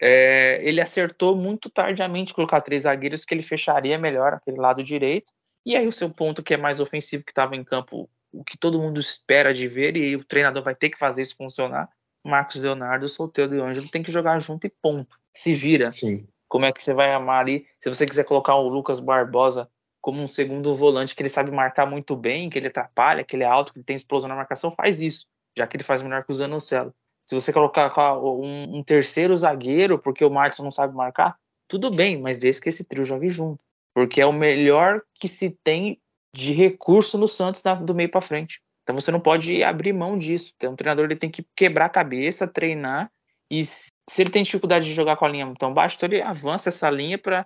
[0.00, 5.32] é, ele acertou muito tardiamente colocar três zagueiros que ele fecharia melhor aquele lado direito.
[5.64, 8.58] E aí o seu ponto que é mais ofensivo, que estava em campo, o que
[8.58, 11.88] todo mundo espera de ver, e o treinador vai ter que fazer isso funcionar.
[12.24, 15.16] Marcos Leonardo, Solteiro e Ângelo tem que jogar junto e ponto.
[15.32, 15.92] Se vira.
[15.92, 16.26] Sim.
[16.48, 17.66] Como é que você vai amar ali?
[17.78, 19.68] Se você quiser colocar o Lucas Barbosa
[20.00, 23.44] como um segundo volante, que ele sabe marcar muito bem, que ele atrapalha, que ele
[23.44, 25.26] é alto, que ele tem explosão na marcação, faz isso,
[25.56, 26.94] já que ele faz melhor que o Zanocelo.
[27.26, 31.36] Se você colocar um, um terceiro zagueiro, porque o Marcos não sabe marcar,
[31.68, 33.62] tudo bem, mas desde que esse trio jogue junto.
[33.94, 36.00] Porque é o melhor que se tem
[36.34, 38.62] de recurso no Santos do meio para frente.
[38.88, 40.50] Então você não pode abrir mão disso.
[40.56, 43.12] Então, um treinador ele tem que quebrar a cabeça, treinar
[43.50, 46.70] e se ele tem dificuldade de jogar com a linha tão baixa, então ele avança
[46.70, 47.44] essa linha para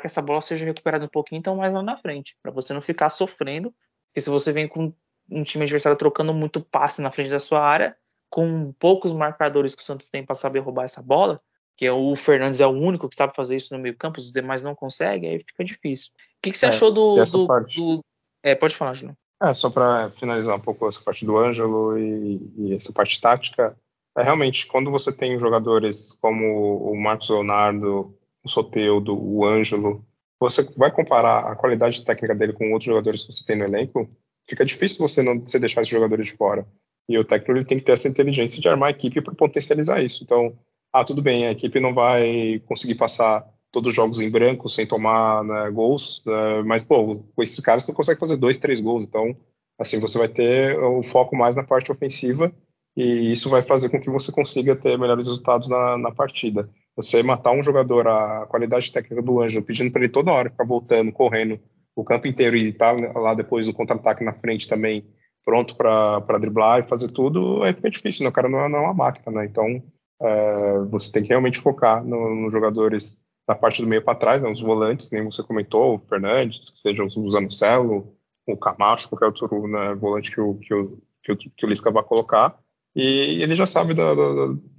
[0.00, 2.82] que essa bola seja recuperada um pouquinho então mais lá na frente, para você não
[2.82, 3.72] ficar sofrendo.
[4.08, 4.92] Porque se você vem com
[5.30, 7.96] um time adversário trocando muito passe na frente da sua área,
[8.28, 11.40] com poucos marcadores que o Santos tem para saber roubar essa bola,
[11.76, 14.32] que é o Fernandes é o único que sabe fazer isso no meio campo, os
[14.32, 16.10] demais não conseguem, aí fica difícil.
[16.38, 18.04] O que, que você é, achou do, do, do,
[18.42, 19.16] É, pode falar, Julião.
[19.42, 23.74] É, só para finalizar um pouco essa parte do Ângelo e, e, essa parte tática,
[24.16, 30.04] é realmente quando você tem jogadores como o Marcos Leonardo, o Soteudo, o Ângelo,
[30.38, 34.10] você vai comparar a qualidade técnica dele com outros jogadores que você tem no elenco,
[34.46, 36.66] fica difícil você não você deixar esses jogadores de fora.
[37.08, 40.02] E o técnico ele tem que ter essa inteligência de armar a equipe para potencializar
[40.02, 40.22] isso.
[40.22, 40.56] Então,
[40.92, 44.86] ah, tudo bem, a equipe não vai conseguir passar todos os jogos em branco sem
[44.86, 49.04] tomar né, gols, né, mas pô, com esses caras você consegue fazer dois, três gols.
[49.04, 49.36] Então,
[49.78, 52.52] assim, você vai ter o foco mais na parte ofensiva
[52.96, 56.68] e isso vai fazer com que você consiga ter melhores resultados na, na partida.
[56.96, 60.64] Você matar um jogador, a qualidade técnica do Ângelo, pedindo para ele toda hora ficar
[60.64, 61.58] voltando, correndo
[61.94, 65.04] o campo inteiro e estar tá lá depois do contra-ataque na frente também,
[65.44, 68.30] pronto para driblar e fazer tudo, aí fica difícil, né?
[68.30, 69.46] O cara não é, não é uma máquina, né?
[69.46, 69.82] Então,
[70.20, 73.16] é, você tem que realmente focar nos no jogadores
[73.50, 74.48] da parte do meio para trás, né?
[74.48, 78.14] os volantes, nem você comentou, o Fernandes, que seja o Zanocelo,
[78.46, 81.90] o Camacho, qualquer outro né, volante que o, que o, que o, que o Lisca
[81.90, 82.56] vai colocar.
[82.94, 84.14] E ele já sabe da,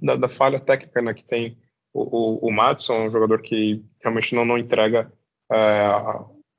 [0.00, 1.58] da, da falha técnica né, que tem
[1.92, 5.12] o, o, o Madison, um jogador que realmente não, não entrega
[5.52, 5.90] é,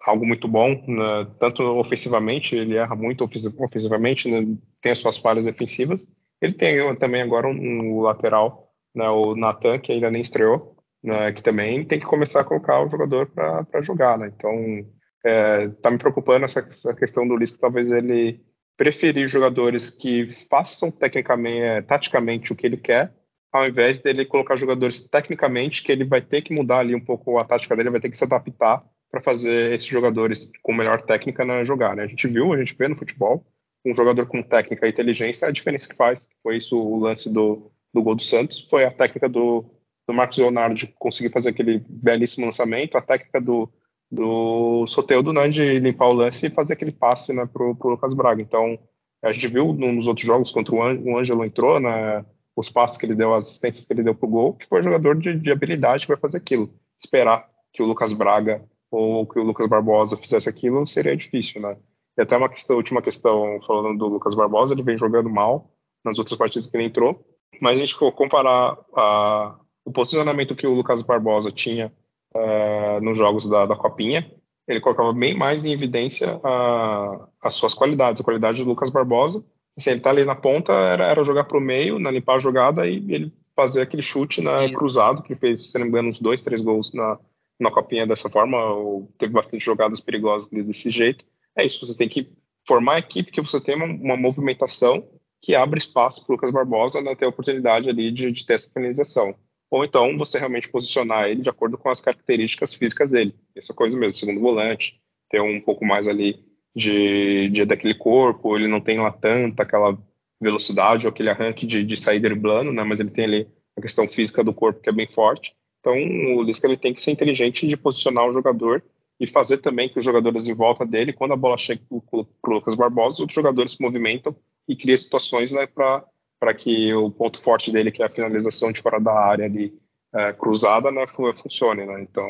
[0.05, 5.45] algo muito bom, né, tanto ofensivamente, ele erra muito ofensivamente, né, tem as suas falhas
[5.45, 6.07] defensivas.
[6.39, 10.72] Ele tem também agora um, um lateral, né, o Natan, que ainda nem estreou,
[11.03, 14.17] né, que também tem que começar a colocar o jogador para jogar.
[14.17, 14.31] Né?
[14.35, 14.85] Então,
[15.25, 18.41] é, tá me preocupando essa, essa questão do Lisca, talvez ele
[18.77, 23.13] preferir jogadores que façam tecnicamente, é, taticamente o que ele quer,
[23.51, 27.37] ao invés dele colocar jogadores tecnicamente que ele vai ter que mudar ali um pouco
[27.37, 31.45] a tática dele, vai ter que se adaptar para fazer esses jogadores com melhor técnica
[31.45, 31.95] né, jogar.
[31.95, 32.03] Né?
[32.03, 33.45] A gente viu, a gente vê no futebol,
[33.85, 36.27] um jogador com técnica e inteligência, a diferença que faz.
[36.41, 39.63] Foi isso o lance do, do gol do Santos, foi a técnica do,
[40.07, 43.71] do Marcos Leonardo conseguir fazer aquele belíssimo lançamento, a técnica do,
[44.11, 48.13] do Soteudo né, de limpar o lance e fazer aquele passe né, para o Lucas
[48.13, 48.41] Braga.
[48.41, 48.77] Então,
[49.23, 53.15] a gente viu nos outros jogos contra o Ângelo entrou, né, os passos que ele
[53.15, 56.05] deu, as assistências que ele deu para o gol, que foi jogador de, de habilidade
[56.05, 56.73] que vai fazer aquilo.
[57.01, 61.75] Esperar que o Lucas Braga ou que o Lucas Barbosa fizesse aquilo, seria difícil, né?
[62.15, 65.71] E até uma questão, última questão, falando do Lucas Barbosa, ele vem jogando mal
[66.05, 67.25] nas outras partidas que ele entrou,
[67.59, 71.91] mas a gente comparar a, o posicionamento que o Lucas Barbosa tinha
[72.35, 74.29] uh, nos jogos da, da, Copinha,
[74.67, 79.43] ele colocava bem mais em evidência a, as suas qualidades, a qualidade do Lucas Barbosa.
[79.77, 82.39] Assim, ele tá ali na ponta, era, era jogar para o meio, na limpar a
[82.39, 86.19] jogada e ele fazer aquele chute na, cruzado, que fez, se não me engano, uns
[86.19, 87.19] dois, três gols na,
[87.59, 91.25] na copinha dessa forma, ou teve bastante jogadas perigosas desse jeito.
[91.55, 92.31] É isso, você tem que
[92.67, 95.07] formar a equipe que você tem uma, uma movimentação
[95.41, 98.53] que abre espaço para o Lucas Barbosa né, ter a oportunidade ali de, de ter
[98.53, 99.35] essa finalização.
[99.73, 103.33] Ou então você realmente posicionar ele de acordo com as características físicas dele.
[103.55, 108.67] Essa coisa mesmo, segundo volante, ter um pouco mais ali de, de daquele corpo, ele
[108.67, 109.97] não tem lá tanta aquela
[110.39, 114.07] velocidade ou aquele arranque de, de sair driblando, né, mas ele tem ali a questão
[114.07, 115.55] física do corpo que é bem forte.
[115.79, 115.95] Então,
[116.37, 118.83] o Lisca ele tem que ser inteligente de posicionar o jogador
[119.19, 122.53] e fazer também que os jogadores em volta dele, quando a bola chega para o
[122.53, 124.35] Lucas Barbosa, os jogadores se movimentam
[124.67, 126.05] e criam situações né, para
[126.51, 129.71] que o ponto forte dele, que é a finalização de fora da área, ali,
[130.13, 131.85] é, cruzada né, funcione.
[131.85, 132.01] Né?
[132.01, 132.27] Então,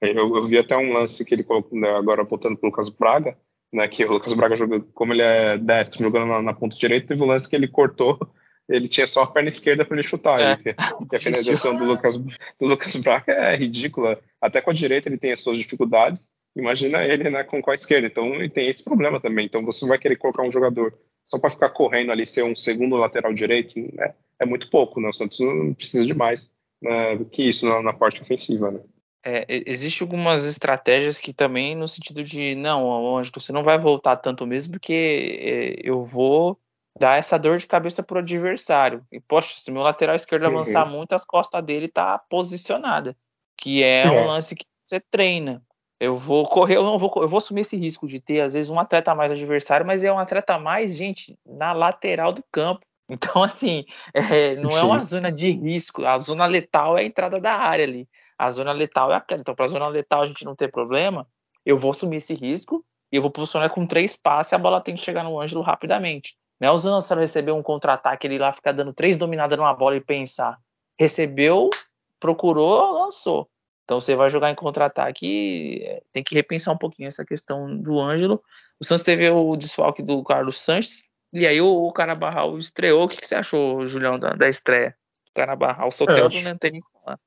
[0.00, 2.88] eu, eu, vi até um lance que ele colocou, né, agora voltando para o Lucas
[2.88, 3.36] Braga,
[3.72, 7.08] né, que o Lucas Braga, joga, como ele é destro, jogando na, na ponta direita,
[7.08, 8.18] teve um lance que ele cortou,
[8.68, 10.40] ele tinha só a perna esquerda para ele chutar.
[10.40, 10.58] É.
[10.64, 10.74] E,
[11.12, 14.20] e a finalização do Lucas, do Lucas Braga é ridícula.
[14.40, 16.30] Até com a direita ele tem as suas dificuldades.
[16.54, 18.06] Imagina ele né, com, com a esquerda.
[18.06, 19.46] Então ele tem esse problema também.
[19.46, 20.92] Então você vai querer colocar um jogador
[21.28, 25.00] só para ficar correndo ali, ser um segundo lateral direito, né, é muito pouco.
[25.00, 25.08] Né?
[25.08, 26.50] O Santos não precisa de mais
[26.82, 28.70] né, do que isso na, na parte ofensiva.
[28.70, 28.80] Né?
[29.24, 34.16] É, existe algumas estratégias que também no sentido de não, Anjo, você não vai voltar
[34.16, 36.58] tanto mesmo, porque é, eu vou
[36.98, 39.04] dar essa dor de cabeça pro adversário.
[39.12, 40.48] E, poxa, se meu lateral esquerdo uhum.
[40.48, 43.16] avançar muito, as costas dele tá posicionada.
[43.56, 45.62] Que é, é um lance que você treina.
[46.00, 48.70] Eu vou correr, eu não vou, eu vou assumir esse risco de ter, às vezes,
[48.70, 52.80] um atleta mais adversário, mas é um atleta mais, gente, na lateral do campo.
[53.10, 54.80] Então, assim, é, não Sim.
[54.80, 56.04] é uma zona de risco.
[56.04, 58.06] A zona letal é a entrada da área ali.
[58.36, 59.40] A zona letal é aquela.
[59.40, 61.26] Então, para a zona letal a gente não ter problema,
[61.64, 64.82] eu vou assumir esse risco e eu vou posicionar com três passes e a bola
[64.82, 66.36] tem que chegar no Ângelo rapidamente.
[66.60, 69.96] Não é usando você receber um contra-ataque, ele lá ficar dando três dominadas numa bola
[69.96, 70.58] e pensar.
[70.98, 71.70] Recebeu,
[72.18, 73.48] procurou, lançou.
[73.88, 77.98] Então você vai jogar em contra-ataque, é, tem que repensar um pouquinho essa questão do
[77.98, 78.42] Ângelo.
[78.78, 83.04] O Santos teve o desfalque do Carlos Sanches, e aí o, o Carabarral estreou.
[83.04, 84.94] O que, que você achou, Julião, da, da estreia?
[85.30, 87.18] O Carabarral, o Soteldo é, não tem nem que falar.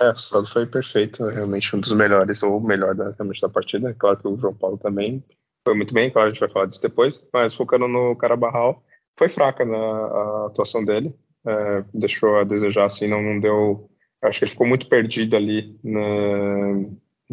[0.00, 3.48] É, o Soteldo foi perfeito, realmente um dos melhores, ou o melhor da, realmente da
[3.48, 3.94] partida.
[3.94, 5.22] Claro que o João Paulo também
[5.64, 8.82] foi muito bem, claro, a gente vai falar disso depois, mas focando no Carabarral,
[9.16, 11.14] foi fraca né, a atuação dele,
[11.46, 13.89] é, deixou a desejar, assim, não, não deu.
[14.22, 16.72] Acho que ele ficou muito perdido ali na,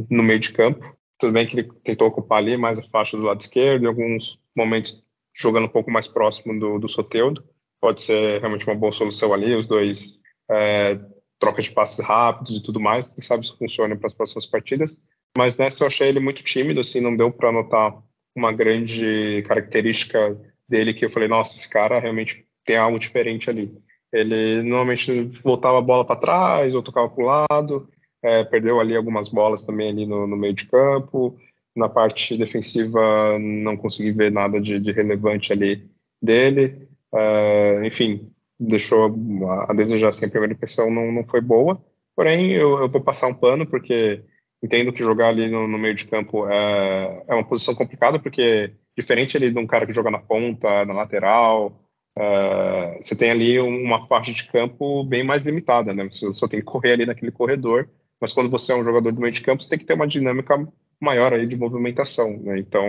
[0.10, 0.96] no meio de campo.
[1.20, 4.40] Tudo bem que ele tentou ocupar ali mais a faixa do lado esquerdo, em alguns
[4.56, 5.04] momentos
[5.36, 7.44] jogando um pouco mais próximo do, do Soteudo.
[7.80, 10.20] Pode ser realmente uma boa solução ali, os dois
[10.50, 13.08] é, de passes rápidos e tudo mais.
[13.10, 15.02] Quem sabe isso funciona para as próximas partidas.
[15.38, 17.94] Mas nessa eu achei ele muito tímido, assim, não deu para notar
[18.36, 23.72] uma grande característica dele que eu falei, nossa, esse cara realmente tem algo diferente ali.
[24.20, 27.90] Ele normalmente voltava a bola para trás ou tocava para o lado,
[28.24, 31.38] é, perdeu ali algumas bolas também ali no, no, meio de campo.
[31.76, 35.88] Na parte defensiva não consegui ver nada de, de relevante ali
[36.22, 36.88] dele.
[37.14, 39.16] É, enfim, deixou
[39.50, 41.82] a, a desejar assim, a primeira impressão não, não foi boa.
[42.16, 44.24] Porém, eu, eu vou passar um pano porque
[44.62, 48.74] entendo que jogar ali no, no meio de campo é, é, uma posição complicada, porque
[48.98, 51.80] diferente ali de um cara que joga na ponta, na lateral,
[52.20, 56.06] é, você tem ali uma faixa de campo bem mais limitada, né?
[56.06, 57.88] Você só tem que correr ali naquele corredor,
[58.20, 60.08] mas quando você é um jogador do meio de campo, você tem que ter uma
[60.08, 60.68] dinâmica
[61.00, 62.58] maior aí de movimentação, né?
[62.58, 62.84] Então,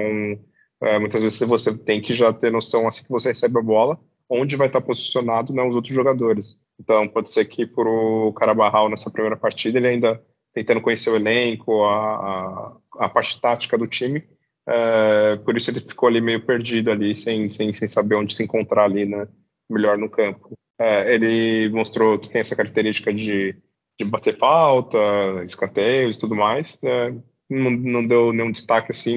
[0.81, 3.99] é, muitas vezes você tem que já ter noção assim que você recebe a bola,
[4.31, 6.57] onde vai estar posicionado né, os outros jogadores.
[6.81, 10.23] Então, pode ser que para o Carabarral nessa primeira partida ele ainda
[10.55, 14.25] tentando conhecer o elenco, a, a, a parte tática do time.
[14.69, 18.43] É, por isso ele ficou ali meio perdido ali, sem, sem, sem saber onde se
[18.43, 19.27] encontrar ali, né,
[19.69, 20.53] melhor no campo.
[20.79, 23.57] É, ele mostrou que tem essa característica de,
[23.99, 24.99] de bater falta,
[25.45, 26.79] escanteios e tudo mais.
[26.85, 27.15] É,
[27.49, 29.17] não, não deu nenhum destaque assim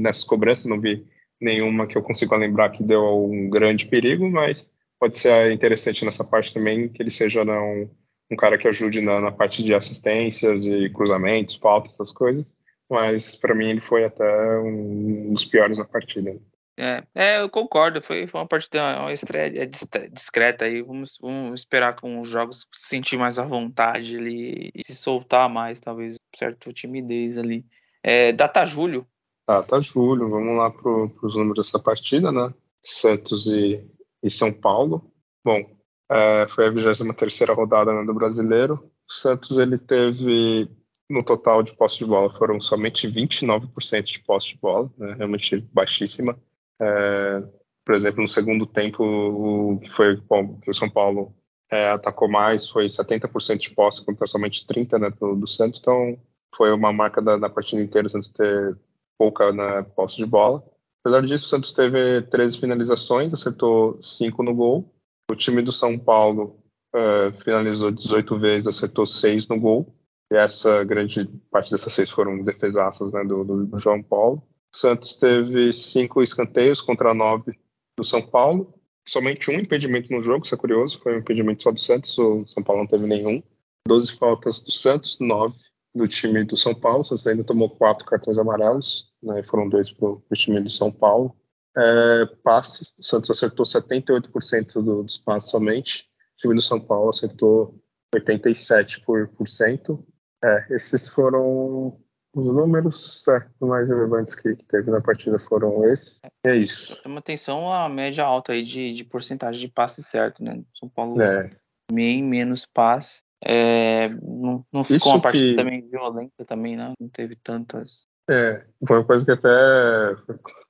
[0.00, 1.06] nessas cobranças, não vi
[1.40, 6.22] nenhuma que eu consiga lembrar que deu um grande perigo, mas pode ser interessante nessa
[6.22, 7.90] parte também que ele seja não
[8.30, 12.52] um cara que ajude na, na parte de assistências e cruzamentos, faltas, essas coisas.
[12.92, 16.38] Mas para mim ele foi até um dos piores na partida.
[16.78, 18.02] É, é, eu concordo.
[18.02, 19.66] Foi, foi uma partida, uma estreia
[20.10, 20.82] discreta aí.
[20.82, 25.48] Vamos, vamos esperar com os jogos se sentir mais à vontade ali e se soltar
[25.48, 27.64] mais, talvez, certa timidez ali.
[28.02, 29.06] É, data julho.
[29.48, 32.52] Data julho, vamos lá para os números dessa partida, né?
[32.84, 33.82] Santos e,
[34.22, 35.10] e São Paulo.
[35.42, 35.64] Bom,
[36.10, 38.90] é, foi a 23 rodada né, do Brasileiro.
[39.08, 40.68] O Santos ele teve,
[41.12, 45.60] no total de posse de bola, foram somente 29% de posse de bola, né, realmente
[45.72, 46.36] baixíssima.
[46.80, 47.42] É,
[47.84, 51.34] por exemplo, no segundo tempo, foi bom, o São Paulo
[51.70, 56.18] é, atacou mais foi 70% de posse contra somente 30% né, do, do, Santos, então
[56.54, 58.76] foi uma marca da, da partida inteira o Santos ter
[59.18, 60.62] pouca né, posse de bola.
[61.02, 64.94] Apesar disso, o Santos teve 13 finalizações, acertou 5 no gol,
[65.30, 66.62] o time do São Paulo
[66.94, 69.94] uh, finalizou 18 vezes, acertou 6 no gol.
[70.32, 74.42] E essa grande parte dessas seis foram defesaças né, do, do, João Paulo.
[74.74, 77.52] O Santos teve cinco escanteios contra nove
[77.98, 78.72] do São Paulo.
[79.06, 80.98] Somente um impedimento no jogo, isso é curioso.
[81.02, 83.42] Foi um impedimento só do Santos, o São Paulo não teve nenhum.
[83.86, 85.54] 12 faltas do Santos, nove
[85.94, 87.02] do time do São Paulo.
[87.02, 90.90] O Santos ainda tomou quatro cartões amarelos, né, foram dois para o time do São
[90.90, 91.36] Paulo.
[91.76, 96.06] É, passes, o Santos acertou 78% do, dos passes somente.
[96.36, 97.78] O time do São Paulo acertou
[98.14, 100.02] 87%.
[100.44, 101.96] É, esses foram
[102.34, 106.20] os números é, mais relevantes que, que, teve na partida foram esses.
[106.46, 106.98] É isso.
[107.02, 110.62] Chama atenção a média alta aí de, de porcentagem de passe certo, né?
[110.74, 111.50] São Paulo é.
[111.92, 113.22] bem menos passe.
[113.44, 115.56] É, não, não ficou Isso uma partida que...
[115.56, 116.92] também violenta também, né?
[116.98, 118.02] Não teve tantas.
[118.30, 119.48] É, foi uma coisa que até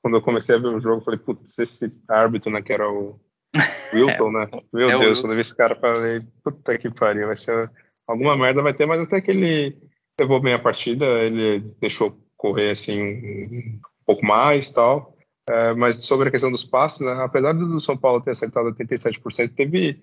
[0.00, 3.20] quando eu comecei a ver o jogo, falei, putz, esse árbitro, né, que era o
[3.92, 4.48] Wilton, né?
[4.72, 7.70] Meu é Deus, quando eu vi esse cara, falei, puta que pariu, vai ser
[8.06, 9.76] alguma merda vai ter, mas até que ele
[10.18, 15.16] levou bem a partida, ele deixou correr assim um, pouco mais tal.
[15.48, 19.52] É, mas sobre a questão dos passes, né, apesar do São Paulo ter acertado 87%,
[19.54, 20.00] teve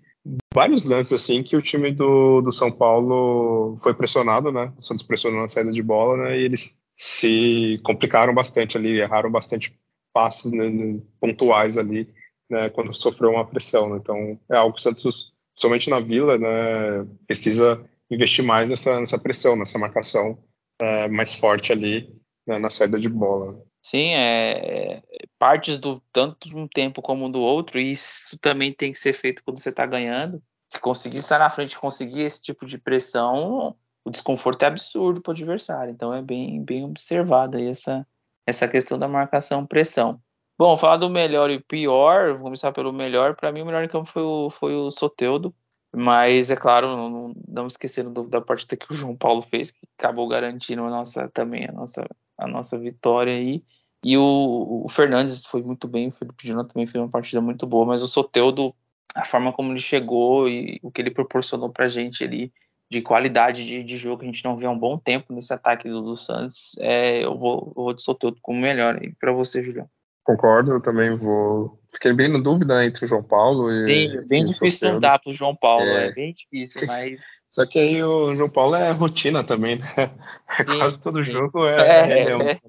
[0.54, 4.74] vários lances assim que o time do, do São Paulo foi pressionado, né?
[4.78, 6.38] O Santos pressionou na saída de bola, né?
[6.38, 9.74] E eles se complicaram bastante ali, erraram bastante
[10.14, 12.10] passes né, pontuais ali,
[12.50, 12.70] né?
[12.70, 13.89] Quando sofreu uma pressão.
[13.89, 14.00] Né?
[14.02, 17.05] Então é algo que o Santos, somente na Vila, né?
[17.28, 20.38] Precisa investir mais nessa, nessa pressão, nessa marcação
[20.82, 22.10] é, mais forte ali
[22.47, 23.62] né, na saída de bola.
[23.82, 25.01] Sim, é,
[25.38, 29.14] partes do tanto de um tempo como do outro, e isso também tem que ser
[29.14, 30.41] feito quando você está ganhando.
[30.72, 35.32] Se conseguir estar na frente, conseguir esse tipo de pressão, o desconforto é absurdo para
[35.32, 35.91] o adversário.
[35.91, 38.05] Então é bem, bem observada aí essa,
[38.45, 40.22] essa questão da marcação pressão.
[40.60, 43.34] Bom, falar do melhor e pior, vamos começar pelo melhor.
[43.34, 45.55] Para mim, o melhor em campo foi o, foi o Soteudo.
[45.95, 50.28] Mas, é claro, não, não esquecendo da partida que o João Paulo fez, que acabou
[50.28, 52.05] garantindo a nossa, também a nossa,
[52.38, 53.64] a nossa vitória aí.
[54.03, 57.66] E o, o Fernandes foi muito bem, o Felipe Júnior também fez uma partida muito
[57.66, 58.76] boa, mas o Soteudo,
[59.16, 62.51] a forma como ele chegou e o que ele proporcionou pra gente ali,
[62.89, 65.53] de qualidade de, de jogo que a gente não vê há um bom tempo nesse
[65.53, 69.01] ataque do, do Santos, é, eu, vou, eu vou de Soteudo como melhor.
[69.01, 69.89] E para você, Julião?
[70.24, 71.80] Concordo, eu também vou.
[71.92, 73.86] Fiquei bem na dúvida entre o João Paulo e.
[73.86, 76.08] Sim, bem e difícil não dar pro João Paulo, é...
[76.08, 77.22] é bem difícil, mas.
[77.52, 79.88] Só que aí o João Paulo é rotina também, né?
[80.66, 81.32] Sim, quase todo sim.
[81.32, 82.60] jogo é, é, ele é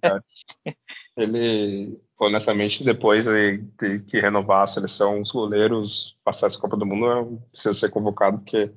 [1.16, 7.42] Ele, honestamente, depois de, que renovar a seleção, os goleiros passar essa Copa do Mundo
[7.52, 8.70] precisa ser convocado, porque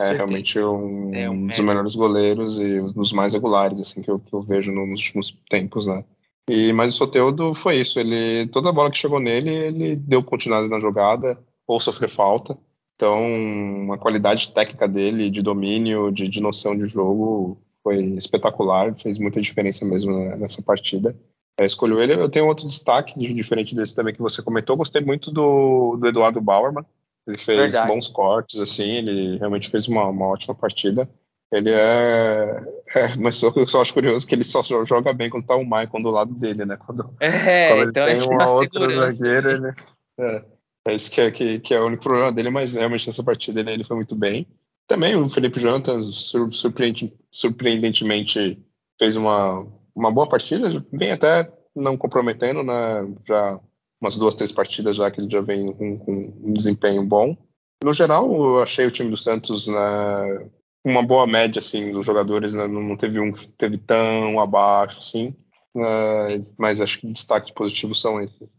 [0.00, 4.10] é realmente um, é um dos melhores goleiros e um dos mais regulares assim que
[4.10, 6.04] eu, que eu vejo nos últimos tempos, né?
[6.48, 7.98] E, mas o Soteudo foi isso.
[8.00, 12.56] Ele, toda bola que chegou nele, ele deu continuidade na jogada ou sofreu falta.
[12.96, 18.94] Então, a qualidade técnica dele, de domínio, de, de noção de jogo, foi espetacular.
[18.96, 21.14] Fez muita diferença mesmo nessa partida.
[21.60, 22.14] É, escolheu ele.
[22.14, 24.76] Eu tenho outro destaque, diferente desse também que você comentou.
[24.76, 26.84] Gostei muito do, do Eduardo Bauerman.
[27.26, 27.92] Ele fez Verdade.
[27.92, 28.90] bons cortes, assim.
[28.90, 31.08] Ele realmente fez uma, uma ótima partida.
[31.50, 32.62] Ele é,
[32.94, 33.16] é.
[33.16, 36.10] mas eu só acho curioso que ele só joga bem quando tá o Maicon do
[36.10, 36.76] lado dele, né?
[36.76, 39.74] Quando, é, quando ele então tem uma outra zagueira, ele.
[40.20, 40.44] É,
[40.88, 43.60] é isso que é, que, que é o único problema dele, mas realmente nessa partida
[43.60, 44.46] ele, ele foi muito bem.
[44.86, 48.58] Também o Felipe Jonathan, surpreendente, surpreendentemente,
[48.98, 53.06] fez uma, uma boa partida, bem até não comprometendo, né?
[53.26, 53.60] Já
[54.00, 57.36] umas duas, três partidas já que ele já vem com, com um desempenho bom.
[57.82, 60.50] No geral, eu achei o time do Santos né,
[60.88, 62.66] uma boa média assim dos jogadores, né?
[62.66, 65.36] não, teve um que teve tão abaixo assim,
[65.74, 68.54] uh, mas acho que destaques positivos são esses.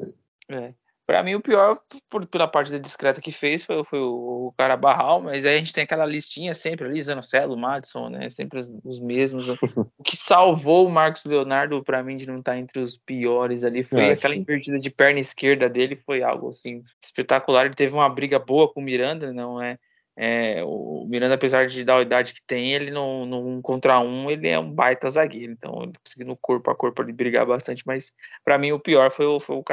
[0.50, 0.74] É.
[1.10, 4.54] Para mim, o pior, por, pela parte da discreta que fez, foi, foi o, o
[4.56, 8.30] cara Barral, mas aí a gente tem aquela listinha sempre ali, Zanocelo, Madison, né?
[8.30, 9.50] Sempre os, os mesmos.
[9.50, 13.64] o que salvou o Marcos Leonardo, para mim, de não estar tá entre os piores
[13.64, 14.42] ali, foi é, aquela sim.
[14.42, 17.66] invertida de perna esquerda dele, foi algo assim espetacular.
[17.66, 19.80] Ele teve uma briga boa com o Miranda, não é?
[20.22, 24.30] É, o Miranda, apesar de dar a idade que tem, ele não, um contra um,
[24.30, 25.54] ele é um baita zagueiro.
[25.54, 28.12] Então, ele conseguiu no corpo a corpo ali brigar bastante, mas
[28.44, 29.64] para mim o pior foi o, foi o.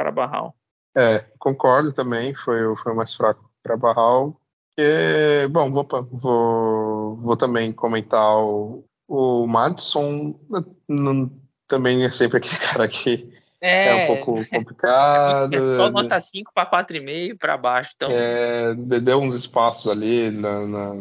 [0.95, 4.39] É, concordo também, foi, foi o mais fraco para Barral.
[4.77, 10.39] E, bom, vou, vou, vou também comentar o, o Madison,
[10.87, 11.29] não,
[11.67, 15.53] também é sempre aquele cara que é, é um pouco complicado.
[15.55, 17.91] É só nota 5 para 4,5 para baixo.
[17.95, 18.09] Então...
[18.11, 20.93] É, deu uns espaços ali na, na,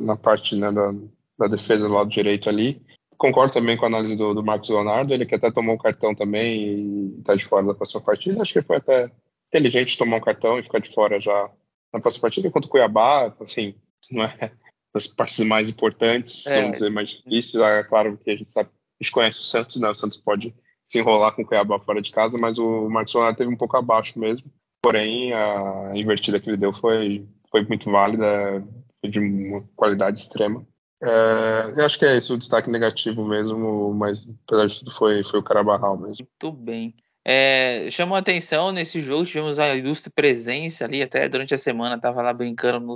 [0.00, 0.92] na parte né, da,
[1.38, 2.82] da, defesa do lado direito ali.
[3.16, 6.14] Concordo também com a análise do, do Marcos Leonardo, ele que até tomou um cartão
[6.14, 8.40] também e está de fora da próxima partida.
[8.40, 9.10] Acho que foi até
[9.48, 11.50] inteligente tomar um cartão e ficar de fora já
[11.92, 13.74] na próxima partida, enquanto o Cuiabá, assim,
[14.10, 14.52] não é
[14.92, 16.62] das partes mais importantes, é.
[16.62, 17.62] vamos dizer, mais difíceis.
[17.62, 19.88] É claro que a gente sabe, a gente conhece o Santos, né?
[19.88, 20.54] O Santos pode
[20.90, 24.18] se enrolar com o Cuiabá fora de casa, mas o Marcos teve um pouco abaixo
[24.18, 24.50] mesmo.
[24.82, 28.64] Porém, a invertida que ele deu foi, foi muito válida,
[29.00, 30.66] foi de uma qualidade extrema.
[31.02, 35.22] É, eu acho que é esse o destaque negativo mesmo, mas apesar de tudo foi,
[35.22, 36.26] foi o Carabarral mesmo.
[36.42, 36.94] Muito bem.
[37.24, 42.22] É, chamou atenção nesse jogo, tivemos a ilustre presença ali, até durante a semana estava
[42.22, 42.94] lá brincando no,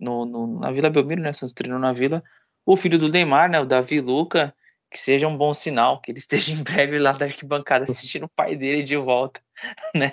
[0.00, 1.32] no, no, na Vila Belmiro, né?
[1.32, 2.22] Santos treinou na Vila.
[2.64, 3.60] O filho do Neymar, né?
[3.60, 4.54] O Davi Luca,
[4.94, 8.28] que seja um bom sinal, que ele esteja em breve lá da arquibancada assistindo o
[8.28, 9.40] pai dele de volta,
[9.92, 10.12] né?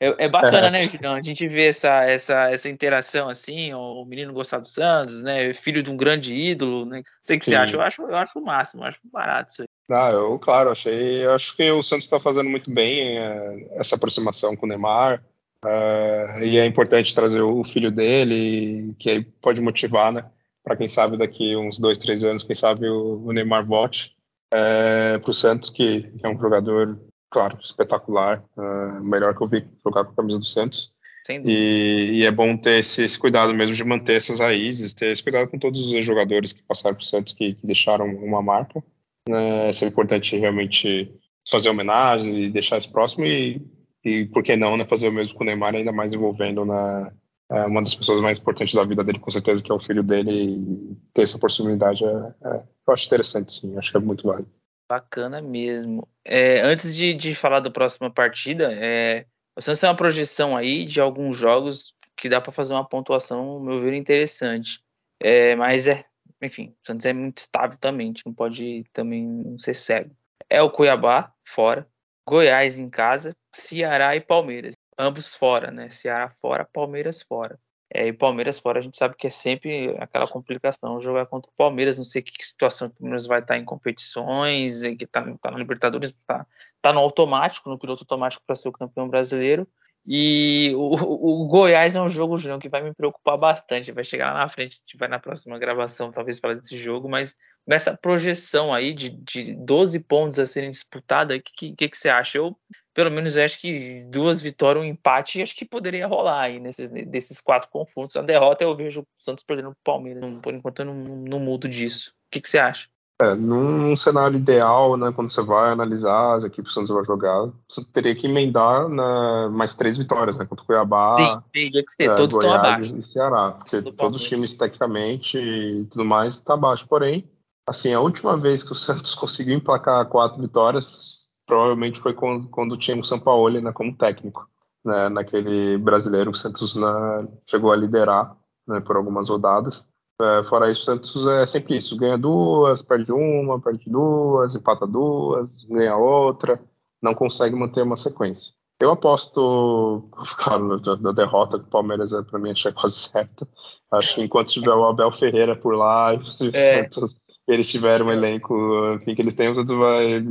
[0.00, 0.70] É, é bacana, é.
[0.72, 1.14] né, Julião?
[1.14, 5.54] A gente vê essa, essa, essa interação assim, o menino gostar do Santos, né?
[5.54, 6.96] Filho de um grande ídolo, né?
[6.96, 7.52] Não sei o que Sim.
[7.52, 9.68] você acha, eu acho, eu acho o máximo, eu acho barato isso aí.
[9.88, 11.24] Ah, eu, claro, achei.
[11.24, 15.22] Eu acho que o Santos está fazendo muito bem é, essa aproximação com o Neymar.
[15.64, 20.24] É, e é importante trazer o filho dele, que aí pode motivar, né?
[20.64, 24.16] Para quem sabe daqui uns dois, três anos, quem sabe o, o Neymar volte
[24.52, 26.98] é, para o Santos, que, que, é um jogador,
[27.30, 30.92] claro, espetacular, é, melhor que eu vi jogar com a camisa do Santos.
[31.28, 35.22] E, e, é bom ter esse, esse, cuidado mesmo de manter essas raízes, ter esse
[35.22, 38.82] cuidado com todos os jogadores que passaram para o Santos, que, que deixaram uma marca
[39.28, 41.10] né, é importante realmente
[41.50, 43.60] fazer homenagem e deixar isso próximo e,
[44.04, 47.12] e por que não, né, fazer o mesmo com o Neymar, ainda mais envolvendo na
[47.50, 50.02] é, uma das pessoas mais importantes da vida dele, com certeza, que é o filho
[50.02, 54.26] dele, e ter essa proximidade é, é, eu acho interessante, sim, acho que é muito
[54.26, 54.50] válido.
[54.88, 56.06] Bacana mesmo.
[56.24, 59.26] É, antes de, de falar da próxima partida, é,
[59.56, 63.60] o Santos tem uma projeção aí de alguns jogos que dá para fazer uma pontuação,
[63.60, 64.80] meu ver, interessante.
[65.20, 66.04] É, mas é
[66.42, 70.14] enfim, o Santos é muito estável também, não pode também não ser cego.
[70.48, 71.88] É o Cuiabá, fora.
[72.26, 74.74] Goiás em casa, Ceará e Palmeiras.
[74.98, 75.90] Ambos fora, né?
[75.90, 77.58] Ceará fora, Palmeiras fora.
[77.92, 81.54] É, e Palmeiras fora a gente sabe que é sempre aquela complicação jogar contra o
[81.56, 81.96] Palmeiras.
[81.96, 86.10] Não sei que situação o Palmeiras vai estar em competições, que está tá na Libertadores,
[86.10, 86.46] está
[86.82, 89.66] tá no automático, no piloto automático para ser o campeão brasileiro.
[90.06, 93.92] E o, o, Goiás é um jogo, Julião, que vai me preocupar bastante.
[93.92, 97.08] Vai chegar lá na frente, a gente vai na próxima gravação, talvez falar desse jogo,
[97.08, 97.34] mas
[97.66, 102.10] nessa projeção aí de, de 12 pontos a serem disputados, o que, que, que, você
[102.10, 102.36] acha?
[102.36, 102.54] Eu,
[102.94, 107.40] pelo menos, acho que duas vitórias, um empate, acho que poderia rolar aí nesses desses
[107.40, 108.16] quatro confrontos.
[108.16, 110.24] A derrota eu vejo o Santos perdendo o Palmeiras.
[110.40, 112.12] Por enquanto eu não, não mudo disso.
[112.26, 112.88] O que, que você acha?
[113.22, 117.48] É, num cenário ideal, né, quando você vai analisar as equipes que você vai jogar,
[117.68, 121.92] você teria que emendar na, mais três vitórias, né, contra o Cuiabá, Sim, teria que
[121.92, 122.96] ser, é, todos Goiás estão abaixo.
[122.96, 126.88] e Ceará, porque todos os times tecnicamente e tudo mais estão tá abaixo.
[126.88, 127.30] Porém,
[127.68, 132.76] assim, a última vez que o Santos conseguiu emplacar quatro vitórias, provavelmente foi quando, quando
[132.76, 134.48] tinha o São Paulo né, como técnico,
[134.84, 138.36] né, naquele brasileiro que o Santos né, chegou a liderar
[138.66, 139.86] né, por algumas rodadas.
[140.20, 144.86] É, fora isso, o Santos é sempre isso: ganha duas, perde uma, perde duas, empata
[144.86, 146.60] duas, ganha outra,
[147.02, 148.52] não consegue manter uma sequência.
[148.80, 153.46] Eu aposto, claro, da derrota que o Palmeiras é, para mim é quase certa.
[153.90, 156.14] Acho que enquanto tiver o Abel Ferreira por lá,
[156.52, 156.82] é.
[156.82, 157.16] Santos,
[157.48, 158.54] eles tiverem um elenco
[158.94, 160.24] enfim, que eles têm, o Santos vai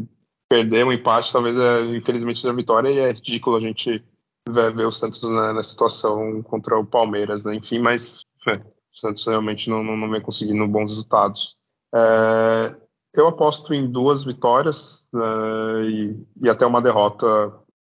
[0.54, 4.06] perder um empate, talvez é, infelizmente a vitória, e é ridículo a gente
[4.48, 7.56] ver, ver o Santos na, na situação contra o Palmeiras, né?
[7.56, 11.56] enfim, mas é, o Santos realmente não, não, não vem conseguindo bons resultados.
[11.96, 12.76] É,
[13.16, 17.26] eu aposto em duas vitórias né, e, e, até uma derrota.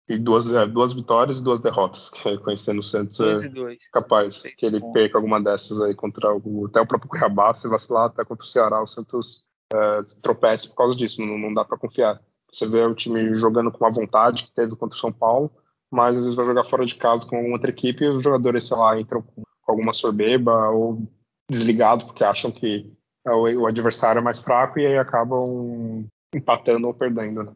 [0.09, 3.49] E duas, é, duas vitórias e duas derrotas, que conhecendo o Santos é
[3.91, 8.05] capaz que ele perca alguma dessas aí contra o, até o próprio Cuiabá, se vacilar
[8.05, 9.43] até contra o Ceará, o Santos
[9.73, 12.21] é, tropece por causa disso, não, não dá para confiar.
[12.51, 15.51] Você vê o time jogando com a vontade que teve contra o São Paulo,
[15.91, 18.77] mas às vezes vai jogar fora de casa com outra equipe e os jogadores, sei
[18.77, 21.07] lá, entram com alguma soberba ou
[21.49, 22.91] desligado porque acham que
[23.25, 27.43] o, adversário é mais fraco e aí acabam empatando ou perdendo.
[27.43, 27.53] Né?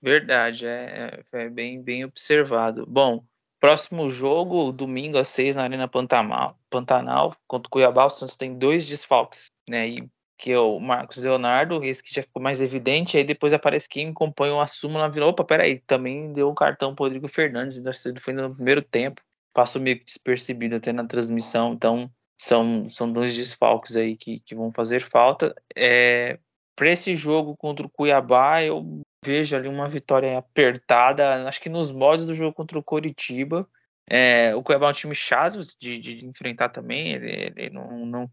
[0.00, 2.84] Verdade, é, é, bem, bem observado.
[2.86, 3.24] Bom,
[3.60, 8.58] próximo jogo, domingo às seis na Arena Pantanal, Pantanal contra o Cuiabá, o Santos tem
[8.58, 9.88] dois desfalques, né?
[9.88, 10.10] E
[10.42, 14.10] que é o Marcos Leonardo, esse que já ficou mais evidente, aí depois aparece quem
[14.10, 17.80] acompanha o súmula, virou, opa, peraí, também deu um cartão pro Rodrigo Fernandes,
[18.20, 19.22] foi no primeiro tempo
[19.52, 24.54] passou meio que despercebido até na transmissão, então são, são dois desfalques aí que, que
[24.54, 25.54] vão fazer falta.
[25.76, 26.38] É,
[26.74, 31.92] Para esse jogo contra o Cuiabá, eu vejo ali uma vitória apertada, acho que nos
[31.92, 33.68] modos do jogo contra o Coritiba.
[34.08, 37.12] É, o Cuiabá é um time chato de, de enfrentar também.
[37.12, 38.30] Ele, ele não, não,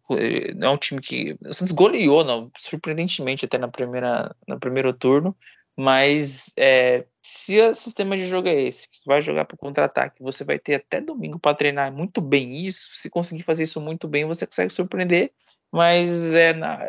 [0.56, 1.38] não, é um time que.
[1.46, 5.36] O Santos goleou, não, surpreendentemente, até na primeira, no primeiro turno.
[5.78, 10.44] Mas é, se o sistema de jogo é esse, você vai jogar para contra-ataque, você
[10.44, 12.90] vai ter até domingo para treinar muito bem isso.
[12.94, 15.32] Se conseguir fazer isso muito bem, você consegue surpreender.
[15.72, 16.80] Mas é, na,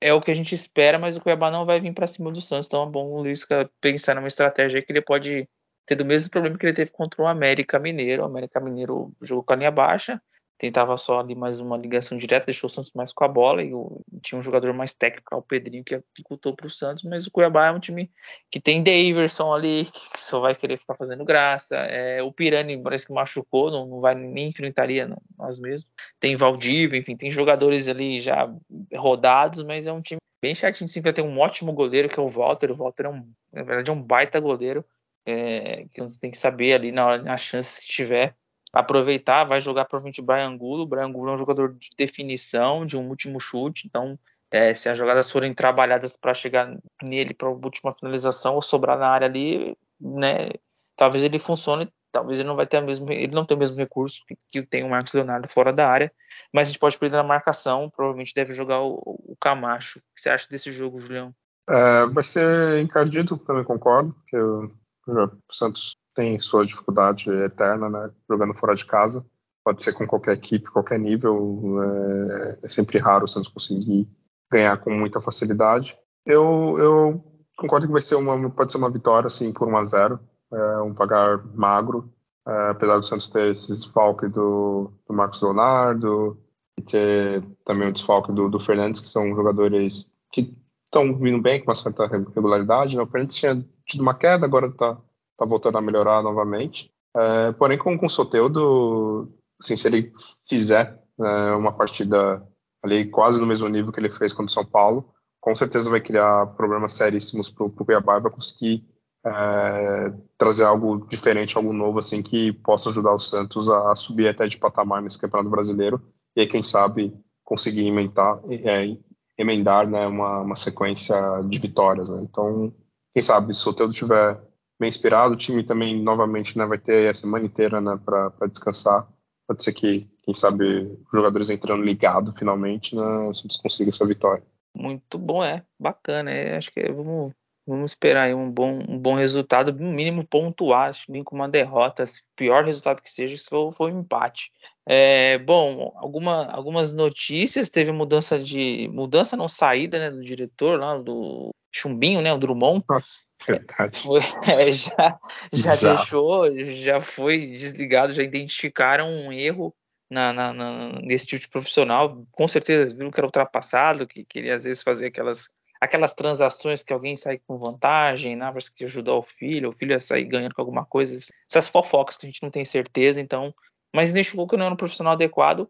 [0.00, 2.40] é o que a gente espera, mas o Cuiabá não vai vir para cima do
[2.40, 2.66] Santos.
[2.66, 3.46] Então é bom o Luiz
[3.80, 5.48] pensar numa estratégia que ele pode
[5.86, 8.22] ter do mesmo problema que ele teve contra o América Mineiro.
[8.22, 10.20] O América Mineiro jogou com a linha baixa,
[10.62, 13.74] tentava só ali mais uma ligação direta, deixou o Santos mais com a bola e
[13.74, 17.32] o, tinha um jogador mais técnico, o Pedrinho, que dificultou para o Santos, mas o
[17.32, 18.08] Cuiabá é um time
[18.48, 23.08] que tem Daverson ali, que só vai querer ficar fazendo graça, é, o Pirani parece
[23.08, 28.20] que machucou, não, não vai nem enfrentaria nós mesmos, tem Valdívia, enfim, tem jogadores ali
[28.20, 28.48] já
[28.94, 32.28] rodados, mas é um time bem chatinho, sim, ter um ótimo goleiro que é o
[32.28, 34.84] Walter, o Walter é um, na verdade é um baita goleiro,
[35.26, 38.34] é, que você tem que saber ali na, na chance que tiver
[38.72, 40.84] aproveitar, vai jogar provavelmente o Brian Angulo.
[40.84, 44.18] O Brian Angulo é um jogador de definição, de um último chute, então
[44.50, 48.98] é, se as jogadas forem trabalhadas para chegar nele para a última finalização ou sobrar
[48.98, 50.50] na área ali, né,
[50.96, 53.76] talvez ele funcione, talvez ele não vai ter a mesmo, ele não tem o mesmo
[53.76, 56.12] recurso que, que tem o Marcos Leonardo fora da área,
[56.52, 59.98] mas a gente pode perder na marcação, provavelmente deve jogar o, o Camacho.
[59.98, 61.34] O que você acha desse jogo, Julião?
[61.68, 64.70] É, vai ser encardido, também concordo, que o,
[65.06, 68.10] o Santos tem sua dificuldade eterna, né?
[68.28, 69.24] Jogando fora de casa.
[69.64, 71.82] Pode ser com qualquer equipe, qualquer nível.
[71.82, 74.08] É, é sempre raro o Santos conseguir
[74.50, 75.96] ganhar com muita facilidade.
[76.26, 77.24] Eu, eu
[77.56, 80.20] concordo que vai ser uma, pode ser uma vitória, assim, por 1 a 0
[80.52, 82.12] é, um pagar magro,
[82.46, 86.38] é, apesar do Santos ter esse desfalque do, do Marcos Leonardo
[86.78, 90.54] e ter também o desfalque do, do Fernandes, que são jogadores que
[90.92, 92.94] estão vindo bem com uma certa regularidade.
[92.94, 93.02] Né?
[93.02, 94.98] O Fernandes tinha tido uma queda, agora está
[95.38, 96.92] tá voltando a melhorar novamente.
[97.16, 100.12] É, porém, com, com o Soteudo, assim, se ele
[100.48, 102.46] fizer é, uma partida
[102.82, 106.00] ali quase no mesmo nível que ele fez contra o São Paulo, com certeza vai
[106.00, 108.84] criar problemas seríssimos para o Cuiabá e vai conseguir
[109.24, 114.46] é, trazer algo diferente, algo novo, assim, que possa ajudar o Santos a, subir até
[114.46, 116.02] de patamar nesse Campeonato Brasileiro
[116.34, 117.14] e aí, quem sabe,
[117.44, 118.96] conseguir emendar, é,
[119.38, 121.16] emendar né, uma, uma sequência
[121.48, 122.08] de vitórias.
[122.08, 122.22] Né?
[122.22, 122.72] Então,
[123.14, 124.38] quem sabe, se o Soteudo tiver
[124.82, 125.34] bem inspirado.
[125.34, 129.08] O time também, novamente, né, vai ter a semana inteira né, para descansar.
[129.46, 134.04] Pode ser que, quem sabe, os jogadores entrando ligado finalmente, né, o Santos consiga essa
[134.04, 134.42] vitória.
[134.74, 135.64] Muito bom, é.
[135.78, 136.32] Bacana.
[136.32, 137.32] É, acho que vamos,
[137.64, 140.88] vamos esperar aí um bom, um bom resultado, no mínimo pontuar.
[140.88, 142.04] Acho que com uma derrota,
[142.34, 144.50] pior resultado que seja, se for, for um empate.
[144.86, 147.70] É, bom, alguma, algumas notícias.
[147.70, 148.88] Teve mudança de.
[148.88, 152.32] Mudança não saída né, do diretor lá, do Chumbinho, né?
[152.32, 152.84] O Drummond.
[152.88, 154.02] Nossa, verdade.
[154.48, 155.18] É, já
[155.52, 159.74] já deixou, já foi desligado, já identificaram um erro
[160.10, 162.24] na, na, na, nesse tipo de profissional.
[162.32, 165.48] Com certeza viram que era ultrapassado, que queria às vezes fazer aquelas,
[165.80, 168.50] aquelas transações que alguém sai com vantagem, né?
[168.52, 171.16] Para que ajudar o filho, o filho ia sair ganhando com alguma coisa.
[171.50, 173.54] Essas fofocas que a gente não tem certeza, então.
[173.94, 175.68] Mas identificou que não era um profissional adequado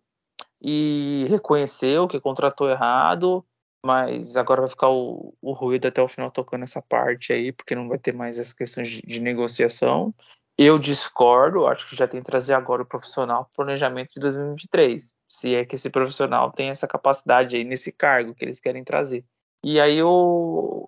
[0.61, 3.45] e reconheceu que contratou errado
[3.85, 7.75] mas agora vai ficar o, o ruído até o final tocando essa parte aí, porque
[7.75, 10.15] não vai ter mais essas questões de, de negociação.
[10.57, 15.15] Eu discordo, acho que já tem que trazer agora o profissional para planejamento de 2023,
[15.29, 19.25] se é que esse profissional tem essa capacidade aí nesse cargo que eles querem trazer.
[19.65, 20.87] E aí eu,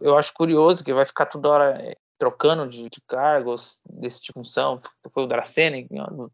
[0.00, 4.40] eu acho curioso que vai ficar toda hora é, trocando de, de cargos desse tipo
[4.40, 4.80] de função.
[5.12, 5.76] Foi o Dracena,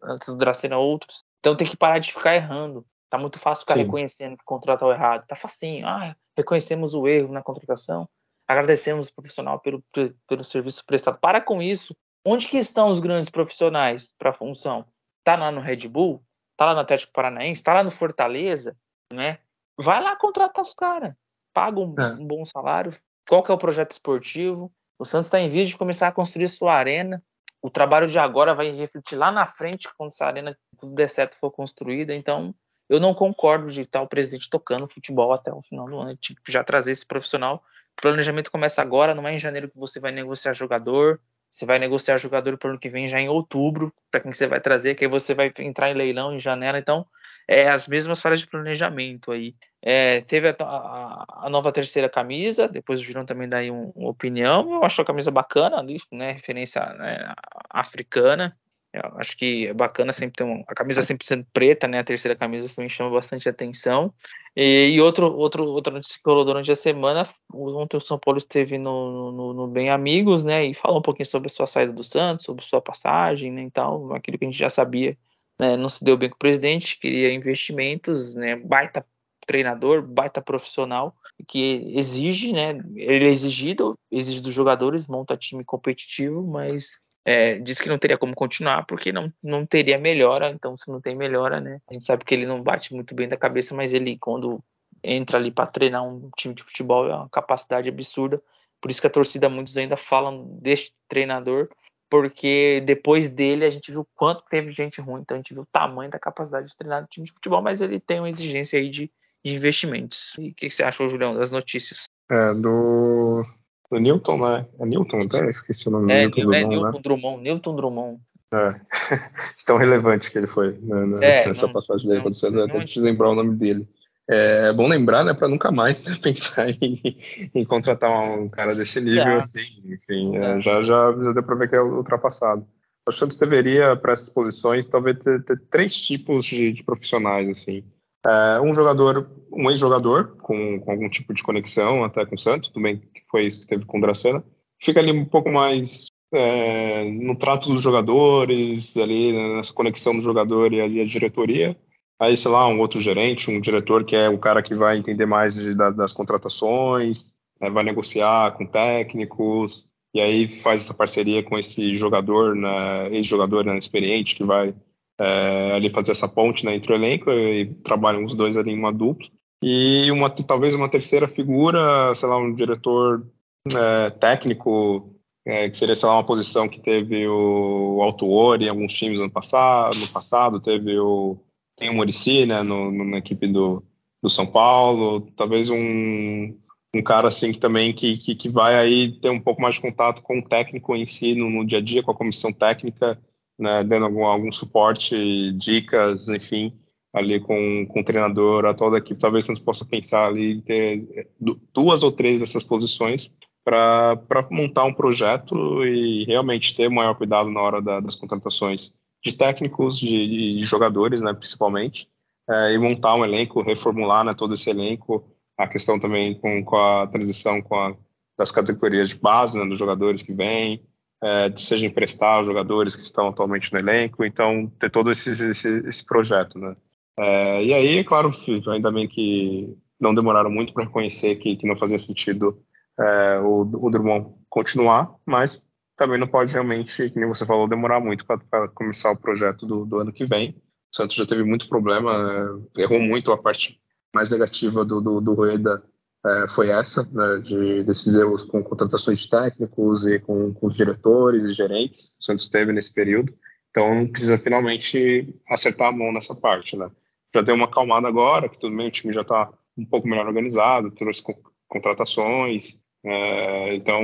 [0.02, 1.24] antes do Dracena outros.
[1.40, 2.86] Então tem que parar de ficar errando.
[3.10, 3.82] Tá muito fácil ficar Sim.
[3.82, 5.26] reconhecendo que contratou errado.
[5.26, 5.86] Tá facinho.
[5.86, 8.08] Ah, reconhecemos o erro na contratação.
[8.48, 9.82] Agradecemos o profissional pelo,
[10.26, 11.18] pelo serviço prestado.
[11.18, 11.94] Para com isso.
[12.24, 14.86] Onde que estão os grandes profissionais para a função?
[15.24, 16.22] Tá lá no Red Bull?
[16.56, 17.62] Tá lá no Atlético Paranaense?
[17.62, 18.76] Tá lá no Fortaleza?
[19.12, 19.38] Né?
[19.78, 21.14] Vai lá contratar os caras.
[21.52, 22.12] Paga um, é.
[22.14, 22.96] um, bom salário.
[23.28, 24.72] Qual que é o projeto esportivo?
[25.02, 27.20] O Santos está em vez de começar a construir sua arena.
[27.60, 31.36] O trabalho de agora vai refletir lá na frente, quando essa arena tudo der certo
[31.40, 32.14] for construída.
[32.14, 32.54] Então,
[32.88, 36.40] eu não concordo de estar o presidente tocando futebol até o final do ano, tipo,
[36.46, 37.64] já trazer esse profissional.
[37.98, 41.80] O planejamento começa agora, não é em janeiro que você vai negociar jogador, você vai
[41.80, 44.94] negociar jogador para o ano que vem já em outubro, para quem você vai trazer,
[44.94, 47.04] que aí você vai entrar em leilão em janela, então
[47.48, 49.54] é as mesmas falhas de planejamento aí.
[49.82, 53.92] É, teve a, a, a, nova terceira camisa, depois o Julião também dá aí um,
[53.94, 57.34] uma opinião, eu acho a camisa bacana ali, né, referência né,
[57.68, 58.56] africana,
[58.92, 62.00] eu acho que é bacana sempre ter uma, a camisa sempre sendo preta, né?
[62.00, 64.12] A terceira camisa também chama bastante atenção.
[64.54, 67.22] E, e outro, outro, outra notícia que rolou durante a semana,
[67.54, 70.66] ontem o São Paulo esteve no, no, no, Bem Amigos, né?
[70.66, 73.62] E falou um pouquinho sobre a sua saída do Santos, sobre sua passagem, né?
[73.64, 75.16] E tal, aquilo que a gente já sabia,
[75.62, 75.76] né?
[75.76, 78.56] Não se deu bem com o presidente, queria investimentos, né?
[78.56, 79.06] Baita
[79.46, 81.14] treinador, baita profissional,
[81.46, 82.70] que exige, né?
[82.96, 88.18] Ele é exigido, exige dos jogadores, monta time competitivo, mas é, disse que não teria
[88.18, 91.80] como continuar porque não, não teria melhora, então se não tem melhora, né?
[91.88, 94.60] A gente sabe que ele não bate muito bem da cabeça, mas ele quando
[95.02, 98.42] entra ali para treinar um time de futebol é uma capacidade absurda.
[98.80, 101.68] Por isso que a torcida muitos ainda falam deste treinador.
[102.12, 105.68] Porque depois dele a gente viu quanto teve gente ruim, então a gente viu o
[105.72, 108.90] tamanho da capacidade de treinar do time de futebol, mas ele tem uma exigência aí
[108.90, 109.10] de,
[109.42, 110.34] de investimentos.
[110.38, 112.04] E o que você achou, Julião, das notícias?
[112.30, 113.46] É, do,
[113.90, 114.66] do Newton, né?
[114.78, 116.12] É Newton, até esqueci o nome.
[116.12, 117.02] É, Newton, é, Drummond, Newton né?
[117.02, 118.20] Drummond, Newton Drummond.
[118.52, 118.80] É.
[119.64, 123.00] Tão relevante que ele foi né, é, nessa não, passagem dele quando você até te
[123.00, 123.88] lembrar o nome dele.
[124.34, 127.18] É, bom lembrar, né, para nunca mais né, pensar em,
[127.54, 131.68] em, contratar um cara desse nível, assim, enfim, é, já, já, já deu para ver
[131.68, 132.66] que é ultrapassado.
[133.06, 137.46] Acho que Santos deveria, para essas posições, talvez ter, ter três tipos de, de profissionais,
[137.46, 137.84] assim.
[138.26, 142.70] É, um jogador, um ex-jogador, com, com, algum tipo de conexão até com o Santos,
[142.70, 144.42] também que foi isso que teve com o Dracena,
[144.80, 150.72] fica ali um pouco mais é, no trato dos jogadores, ali nessa conexão do jogador
[150.72, 151.76] e ali a diretoria,
[152.22, 155.26] aí, sei lá, um outro gerente, um diretor que é o cara que vai entender
[155.26, 161.42] mais de, da, das contratações, né, vai negociar com técnicos, e aí faz essa parceria
[161.42, 164.72] com esse jogador, né, ex-jogador né, experiente, que vai
[165.18, 168.78] é, ali fazer essa ponte né, entre o elenco, e trabalham os dois ali em
[168.78, 169.26] uma dupla.
[169.60, 173.26] E uma, talvez uma terceira figura, sei lá, um diretor
[173.74, 175.12] é, técnico,
[175.44, 179.30] é, que seria, sei lá, uma posição que teve o Altuori em alguns times no
[179.30, 181.36] passado, no passado teve o
[181.82, 183.82] tem o Murici, né, no, no, na equipe do,
[184.22, 186.56] do São Paulo, talvez um,
[186.94, 189.80] um cara assim que também que, que, que, vai aí ter um pouco mais de
[189.80, 193.20] contato com o técnico em si no, no dia a dia, com a comissão técnica,
[193.58, 196.72] né, dando algum, algum suporte, dicas, enfim,
[197.12, 199.20] ali com, com o treinador atual da equipe.
[199.20, 201.28] Talvez você possa pensar ali em ter
[201.74, 204.16] duas ou três dessas posições para
[204.52, 209.98] montar um projeto e realmente ter maior cuidado na hora da, das contratações de técnicos,
[209.98, 212.08] de, de jogadores, né, principalmente,
[212.48, 215.24] é, e montar um elenco, reformular né, todo esse elenco,
[215.56, 217.94] a questão também com, com a transição com a,
[218.36, 220.82] das categorias de base, né, dos jogadores que vêm,
[221.22, 225.68] é, seja emprestar os jogadores que estão atualmente no elenco, então ter todo esse, esse,
[225.88, 226.74] esse projeto, né.
[227.16, 228.32] É, e aí, claro,
[228.68, 232.58] ainda bem que não demoraram muito para reconhecer que, que não fazia sentido
[232.98, 235.64] é, o, o Drummond continuar, mas
[235.96, 239.98] também não pode realmente, como você falou, demorar muito para começar o projeto do, do,
[239.98, 240.50] ano que vem.
[240.92, 243.80] O Santos já teve muito problema, é, errou muito a parte
[244.14, 245.82] mais negativa do, do, do Rueda
[246.24, 250.76] é, foi essa, né, de, desses erros com contratações de técnicos e com, com os
[250.76, 252.16] diretores e gerentes.
[252.20, 253.34] O Santos teve nesse período.
[253.70, 256.90] Então precisa finalmente acertar a mão nessa parte, né?
[257.34, 260.26] Já deu uma acalmada agora, que tudo bem, o time já está um pouco melhor
[260.26, 261.22] organizado, trouxe
[261.66, 264.02] contratações, é, então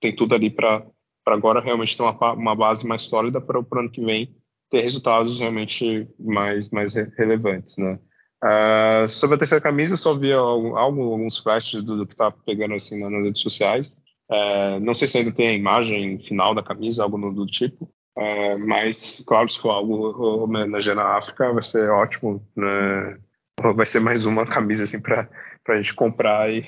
[0.00, 0.84] tem tudo ali para
[1.24, 4.34] para agora realmente ter uma, uma base mais sólida para o ano que vem
[4.70, 7.98] ter resultados realmente mais, mais relevantes, né?
[8.42, 12.74] Uh, sobre a terceira camisa, só vi algo, alguns flashes do, do que está pegando
[12.74, 13.96] assim nas redes sociais.
[14.28, 17.84] Uh, não sei se ainda tem a imagem final da camisa, algo do, do tipo,
[18.18, 22.44] uh, mas claro, se for algo homenageando a África, vai ser ótimo.
[22.56, 23.18] Né?
[23.76, 25.28] Vai ser mais uma camisa assim para
[25.68, 26.64] a gente comprar e,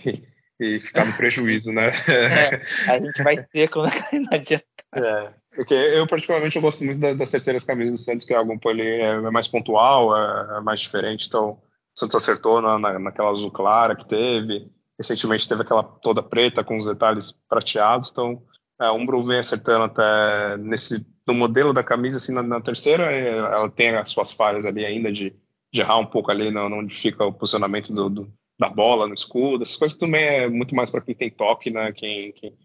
[0.60, 1.88] e ficar no prejuízo, né?
[2.08, 3.90] É, a gente vai seco, né?
[4.12, 4.64] não adianta.
[4.94, 8.36] É, porque eu particularmente eu gosto muito das, das terceiras camisas do Santos, que é
[8.36, 12.78] algo ali, é, é mais pontual, é, é, mais diferente, então o Santos acertou na,
[12.78, 18.10] na, naquela azul clara que teve, recentemente teve aquela toda preta com os detalhes prateados,
[18.10, 18.42] então
[18.80, 23.10] é, o Umbro vem acertando até nesse no modelo da camisa, assim, na, na, terceira,
[23.10, 25.34] é, ela tem as suas falhas ali ainda de,
[25.72, 29.62] de errar um pouco ali onde fica o posicionamento do, do da bola no escudo,
[29.62, 31.92] essas coisas também é muito mais para quem tem toque, né?
[31.92, 32.56] Quem, quem,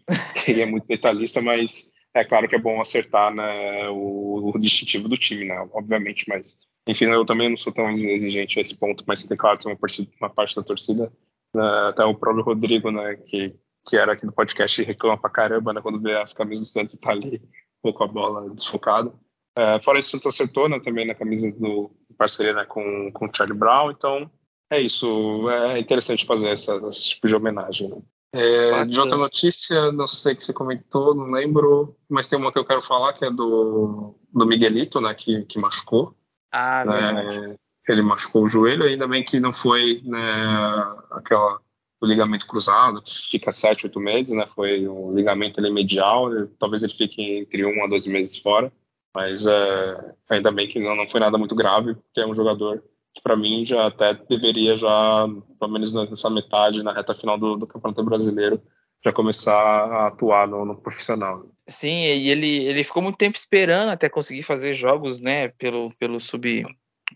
[0.44, 5.08] quem, é muito detalhista, mas é claro que é bom acertar né, o, o, distintivo
[5.08, 5.68] do time, né?
[5.72, 6.56] Obviamente, mas
[6.88, 9.78] enfim, eu também não sou tão exigente a esse ponto, mas tem claro tem uma
[9.78, 11.12] parte, uma parte da torcida,
[11.54, 13.16] né, até o próprio Rodrigo, né?
[13.26, 13.54] Que,
[13.86, 15.80] que era aqui do podcast e reclama pra caramba, né?
[15.80, 17.42] Quando vê as camisas do Santos tá ali
[17.82, 19.12] pouco a bola desfocada.
[19.58, 23.26] É, fora isso, o Santos acertou né, também na camisa do parceria né, com, com
[23.26, 24.30] o Charlie Brown, então
[24.70, 27.88] é isso, é interessante fazer essa, esse tipo de homenagem.
[27.88, 27.96] Né?
[28.32, 32.58] É, de outra notícia, não sei que você comentou, não lembro, mas tem uma que
[32.58, 36.14] eu quero falar que é do, do Miguelito, né, que, que machucou.
[36.52, 37.56] Ah, né,
[37.88, 41.60] Ele machucou o joelho, ainda bem que não foi né, aquela
[42.00, 44.46] o ligamento cruzado, que fica sete, oito meses, né?
[44.54, 48.72] Foi um ligamento ele medial, talvez ele fique entre um a dois meses fora,
[49.14, 52.82] mas é, ainda bem que não, não foi nada muito grave, porque é um jogador
[53.14, 55.26] que para mim já até deveria já,
[55.58, 58.62] pelo menos nessa metade, na reta final do, do Campeonato Brasileiro,
[59.04, 61.46] já começar a atuar no, no, profissional.
[61.66, 66.20] Sim, e ele, ele ficou muito tempo esperando até conseguir fazer jogos, né, pelo, pelo
[66.20, 66.64] sub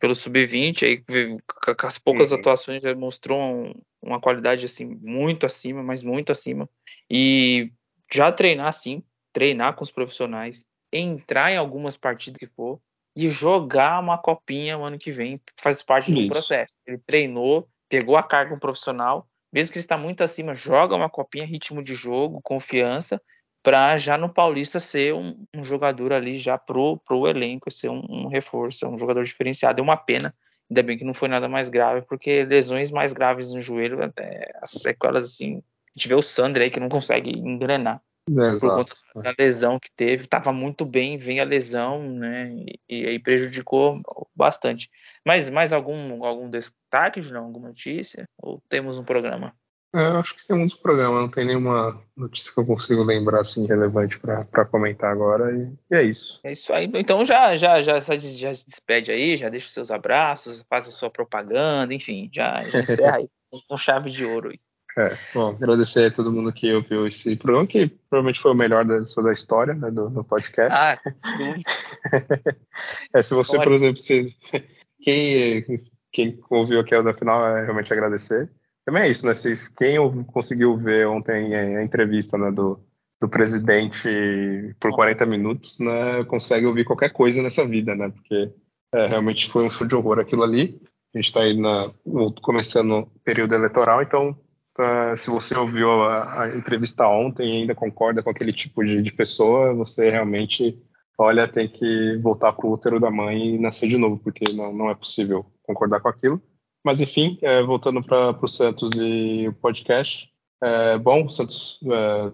[0.01, 1.05] pelo sub-20, aí
[1.79, 2.39] com as poucas uhum.
[2.39, 6.69] atuações ele mostrou um, uma qualidade assim muito acima, mas muito acima.
[7.09, 7.71] E
[8.13, 12.81] já treinar assim, treinar com os profissionais, entrar em algumas partidas que for
[13.17, 16.75] e jogar uma copinha no ano que vem, faz parte do processo.
[16.87, 21.47] Ele treinou, pegou a carga profissional, mesmo que ele está muito acima, joga uma copinha,
[21.47, 23.21] ritmo de jogo, confiança,
[23.63, 28.05] para já no Paulista ser um, um, jogador ali já pro, pro elenco, ser um,
[28.09, 29.81] um reforço, um jogador diferenciado.
[29.81, 30.35] É uma pena,
[30.69, 34.51] ainda bem que não foi nada mais grave, porque lesões mais graves no joelho, até
[34.61, 38.03] as sequelas assim, a gente vê o Sandro aí que não consegue engrenar.
[38.29, 38.61] Exato.
[38.61, 42.57] por conta da lesão que teve, estava muito bem, vem a lesão, né?
[42.89, 44.01] E, aí prejudicou
[44.35, 44.91] bastante.
[45.25, 47.45] Mas mais algum algum destaque, Julião?
[47.45, 48.27] Alguma notícia?
[48.39, 49.55] Ou temos um programa?
[49.95, 53.65] É, acho que temos um programa, não tem nenhuma notícia que eu consigo lembrar assim
[53.65, 56.41] relevante para comentar agora e, e, é isso.
[56.43, 56.91] É isso aí.
[56.95, 58.19] Então já já já já
[58.55, 62.81] se despede aí, já deixa os seus abraços, faz a sua propaganda, enfim, já, já
[62.83, 63.29] encerra aí
[63.69, 64.59] com chave de ouro aí.
[64.97, 68.85] É, bom, agradecer a todo mundo que ouviu esse programa, que provavelmente foi o melhor
[68.85, 70.73] da, da história né, do, do, podcast.
[70.73, 70.95] Ah,
[73.13, 74.25] é, se você, por exemplo, se,
[75.01, 75.83] quem,
[76.13, 78.49] quem ouviu aqui o final, é realmente agradecer.
[78.85, 79.35] Também é isso, né?
[79.35, 82.79] Se, quem conseguiu ver ontem a entrevista né, do,
[83.21, 88.11] do presidente por 40 minutos, né, consegue ouvir qualquer coisa nessa vida, né?
[88.11, 88.53] Porque
[88.93, 90.81] é, realmente foi um show de horror aquilo ali.
[91.13, 91.91] A gente está aí na,
[92.43, 94.39] começando o período eleitoral, então
[94.79, 99.01] Uh, se você ouviu a, a, entrevista ontem e ainda concorda com aquele tipo de,
[99.03, 100.77] de, pessoa, você realmente,
[101.17, 104.73] olha, tem que voltar para o útero da mãe e nascer de novo, porque não,
[104.73, 106.43] não é possível concordar com aquilo.
[106.85, 110.29] Mas, enfim, é, voltando para o Santos e o podcast,
[110.63, 111.79] é, bom, o Santos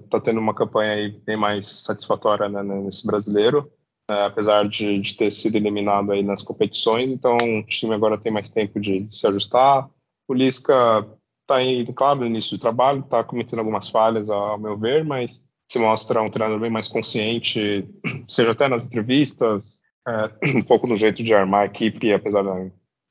[0.05, 3.71] está é, tendo uma campanha bem mais satisfatória né, nesse brasileiro,
[4.11, 8.33] é, apesar de, de, ter sido eliminado aí nas competições, então o time agora tem
[8.33, 9.91] mais tempo de, de se ajustar.
[10.27, 11.07] O Lisca
[11.51, 15.45] está indo, claro, no início do trabalho, está cometendo algumas falhas, ao meu ver, mas
[15.69, 17.89] se mostra um treinador bem mais consciente,
[18.29, 22.45] seja até nas entrevistas, é, um pouco no jeito de armar a equipe, apesar,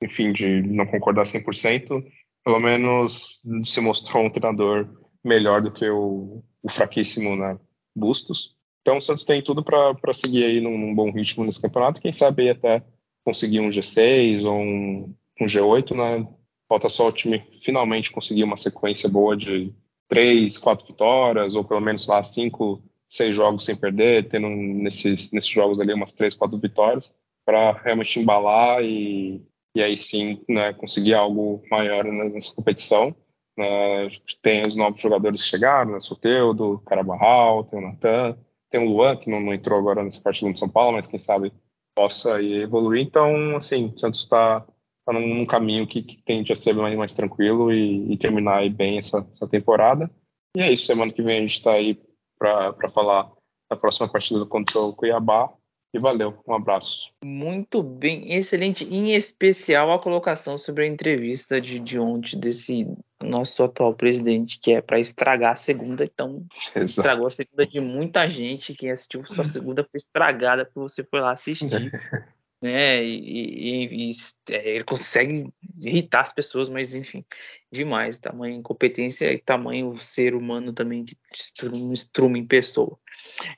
[0.01, 2.03] enfim, de não concordar 100%,
[2.45, 4.87] pelo menos se mostrou um treinador
[5.23, 7.59] melhor do que o, o fraquíssimo né,
[7.93, 8.55] Bustos.
[8.81, 12.13] Então o Santos tem tudo para seguir aí num, num, bom ritmo nesse campeonato, quem
[12.13, 12.81] sabe até
[13.25, 16.25] conseguir um G6 ou um, um G8, né?
[16.69, 19.73] Falta só o time finalmente conseguir uma sequência boa de
[20.07, 25.49] três, quatro vitórias, ou pelo menos lá cinco, seis jogos sem perder, tendo nesses, nesses
[25.49, 29.43] jogos ali umas três, quatro vitórias, para realmente embalar e,
[29.73, 33.15] e aí sim né, conseguir algo maior nessa competição.
[33.57, 34.09] Uh,
[34.41, 38.37] tem os novos jogadores que chegaram, né, Soteudo, Carabarral, tem o Natan,
[38.69, 41.19] tem o Luan, que não, não, entrou agora nesse partido de São Paulo, mas quem
[41.19, 41.51] sabe
[41.95, 43.01] possa evoluir.
[43.01, 44.65] Então, assim, o Santos está
[45.13, 48.97] tá num, caminho que, que, tende a ser mais, mais tranquilo e, e terminar bem
[48.97, 50.09] essa, essa, temporada.
[50.55, 51.99] E é isso, semana que vem a gente está aí
[52.37, 53.31] para falar
[53.69, 55.51] da próxima partida contra o Cuiabá.
[55.91, 57.11] E valeu, um abraço.
[57.23, 58.85] Muito bem, excelente.
[58.85, 62.87] Em especial a colocação sobre a entrevista de, de ontem desse
[63.19, 66.03] nosso atual presidente, que é para estragar a segunda.
[66.03, 66.45] Então,
[66.75, 66.85] Exato.
[66.85, 68.75] estragou a segunda de muita gente.
[68.75, 71.91] Quem assistiu sua segunda foi estragada porque você foi lá assistir.
[72.61, 73.03] né?
[73.03, 74.11] E, e, e,
[74.49, 77.25] é, ele consegue irritar as pessoas, mas enfim,
[77.71, 78.17] demais.
[78.17, 82.97] Tamanho incompetência e tamanho ser humano também que estruma em pessoa.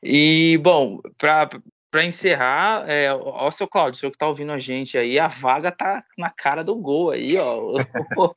[0.04, 1.50] E bom, para
[1.92, 5.74] para encerrar, é, ó, seu Claudio, senhor que tá ouvindo a gente aí, a vaga
[5.74, 7.74] tá na cara do gol aí, ó.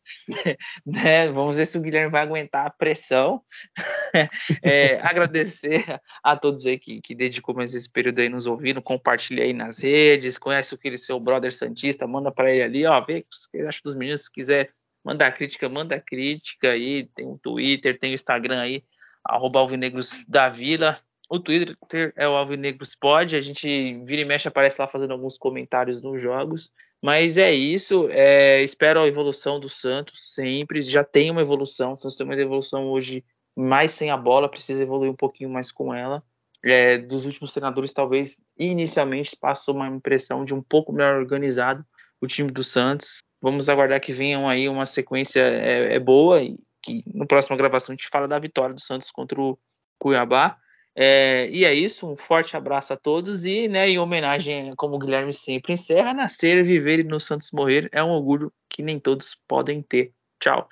[0.85, 1.29] né?
[1.29, 3.41] Vamos ver se o Guilherme vai aguentar a pressão.
[4.61, 5.85] é, agradecer
[6.23, 9.79] a todos aí que, que dedicou mais esse período aí nos ouvindo, compartilhe aí nas
[9.79, 13.81] redes, conhece aquele seu brother Santista, manda para ele ali, ó, vê o que acha
[13.85, 14.71] dos meninos, se quiser
[15.05, 18.83] mandar crítica, manda crítica aí, tem o Twitter, tem o Instagram aí,
[19.25, 20.99] arroba Alvinegros da Vila,
[21.29, 23.37] o Twitter é o Alvinegros Pod.
[23.37, 26.71] A gente vira e mexe, aparece lá fazendo alguns comentários nos jogos.
[27.03, 28.09] Mas é isso.
[28.11, 30.81] É, espero a evolução do Santos sempre.
[30.81, 31.93] Já tem uma evolução.
[31.93, 33.25] O Santos tem uma evolução hoje
[33.57, 34.49] mais sem a bola.
[34.49, 36.23] Precisa evoluir um pouquinho mais com ela.
[36.65, 41.85] É, dos últimos treinadores, talvez inicialmente passou uma impressão de um pouco melhor organizado
[42.23, 43.19] o time do Santos.
[43.41, 47.93] Vamos aguardar que venham aí uma sequência é, é boa e que no próximo gravação
[47.93, 49.59] a gente fala da vitória do Santos contra o
[49.99, 50.57] Cuiabá.
[50.97, 54.99] É, e é isso, um forte abraço a todos e, né, em homenagem, como o
[54.99, 59.37] Guilherme sempre encerra, nascer, viver e no Santos morrer é um orgulho que nem todos
[59.49, 60.13] podem ter.
[60.41, 60.69] Tchau.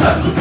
[0.00, 0.34] Santos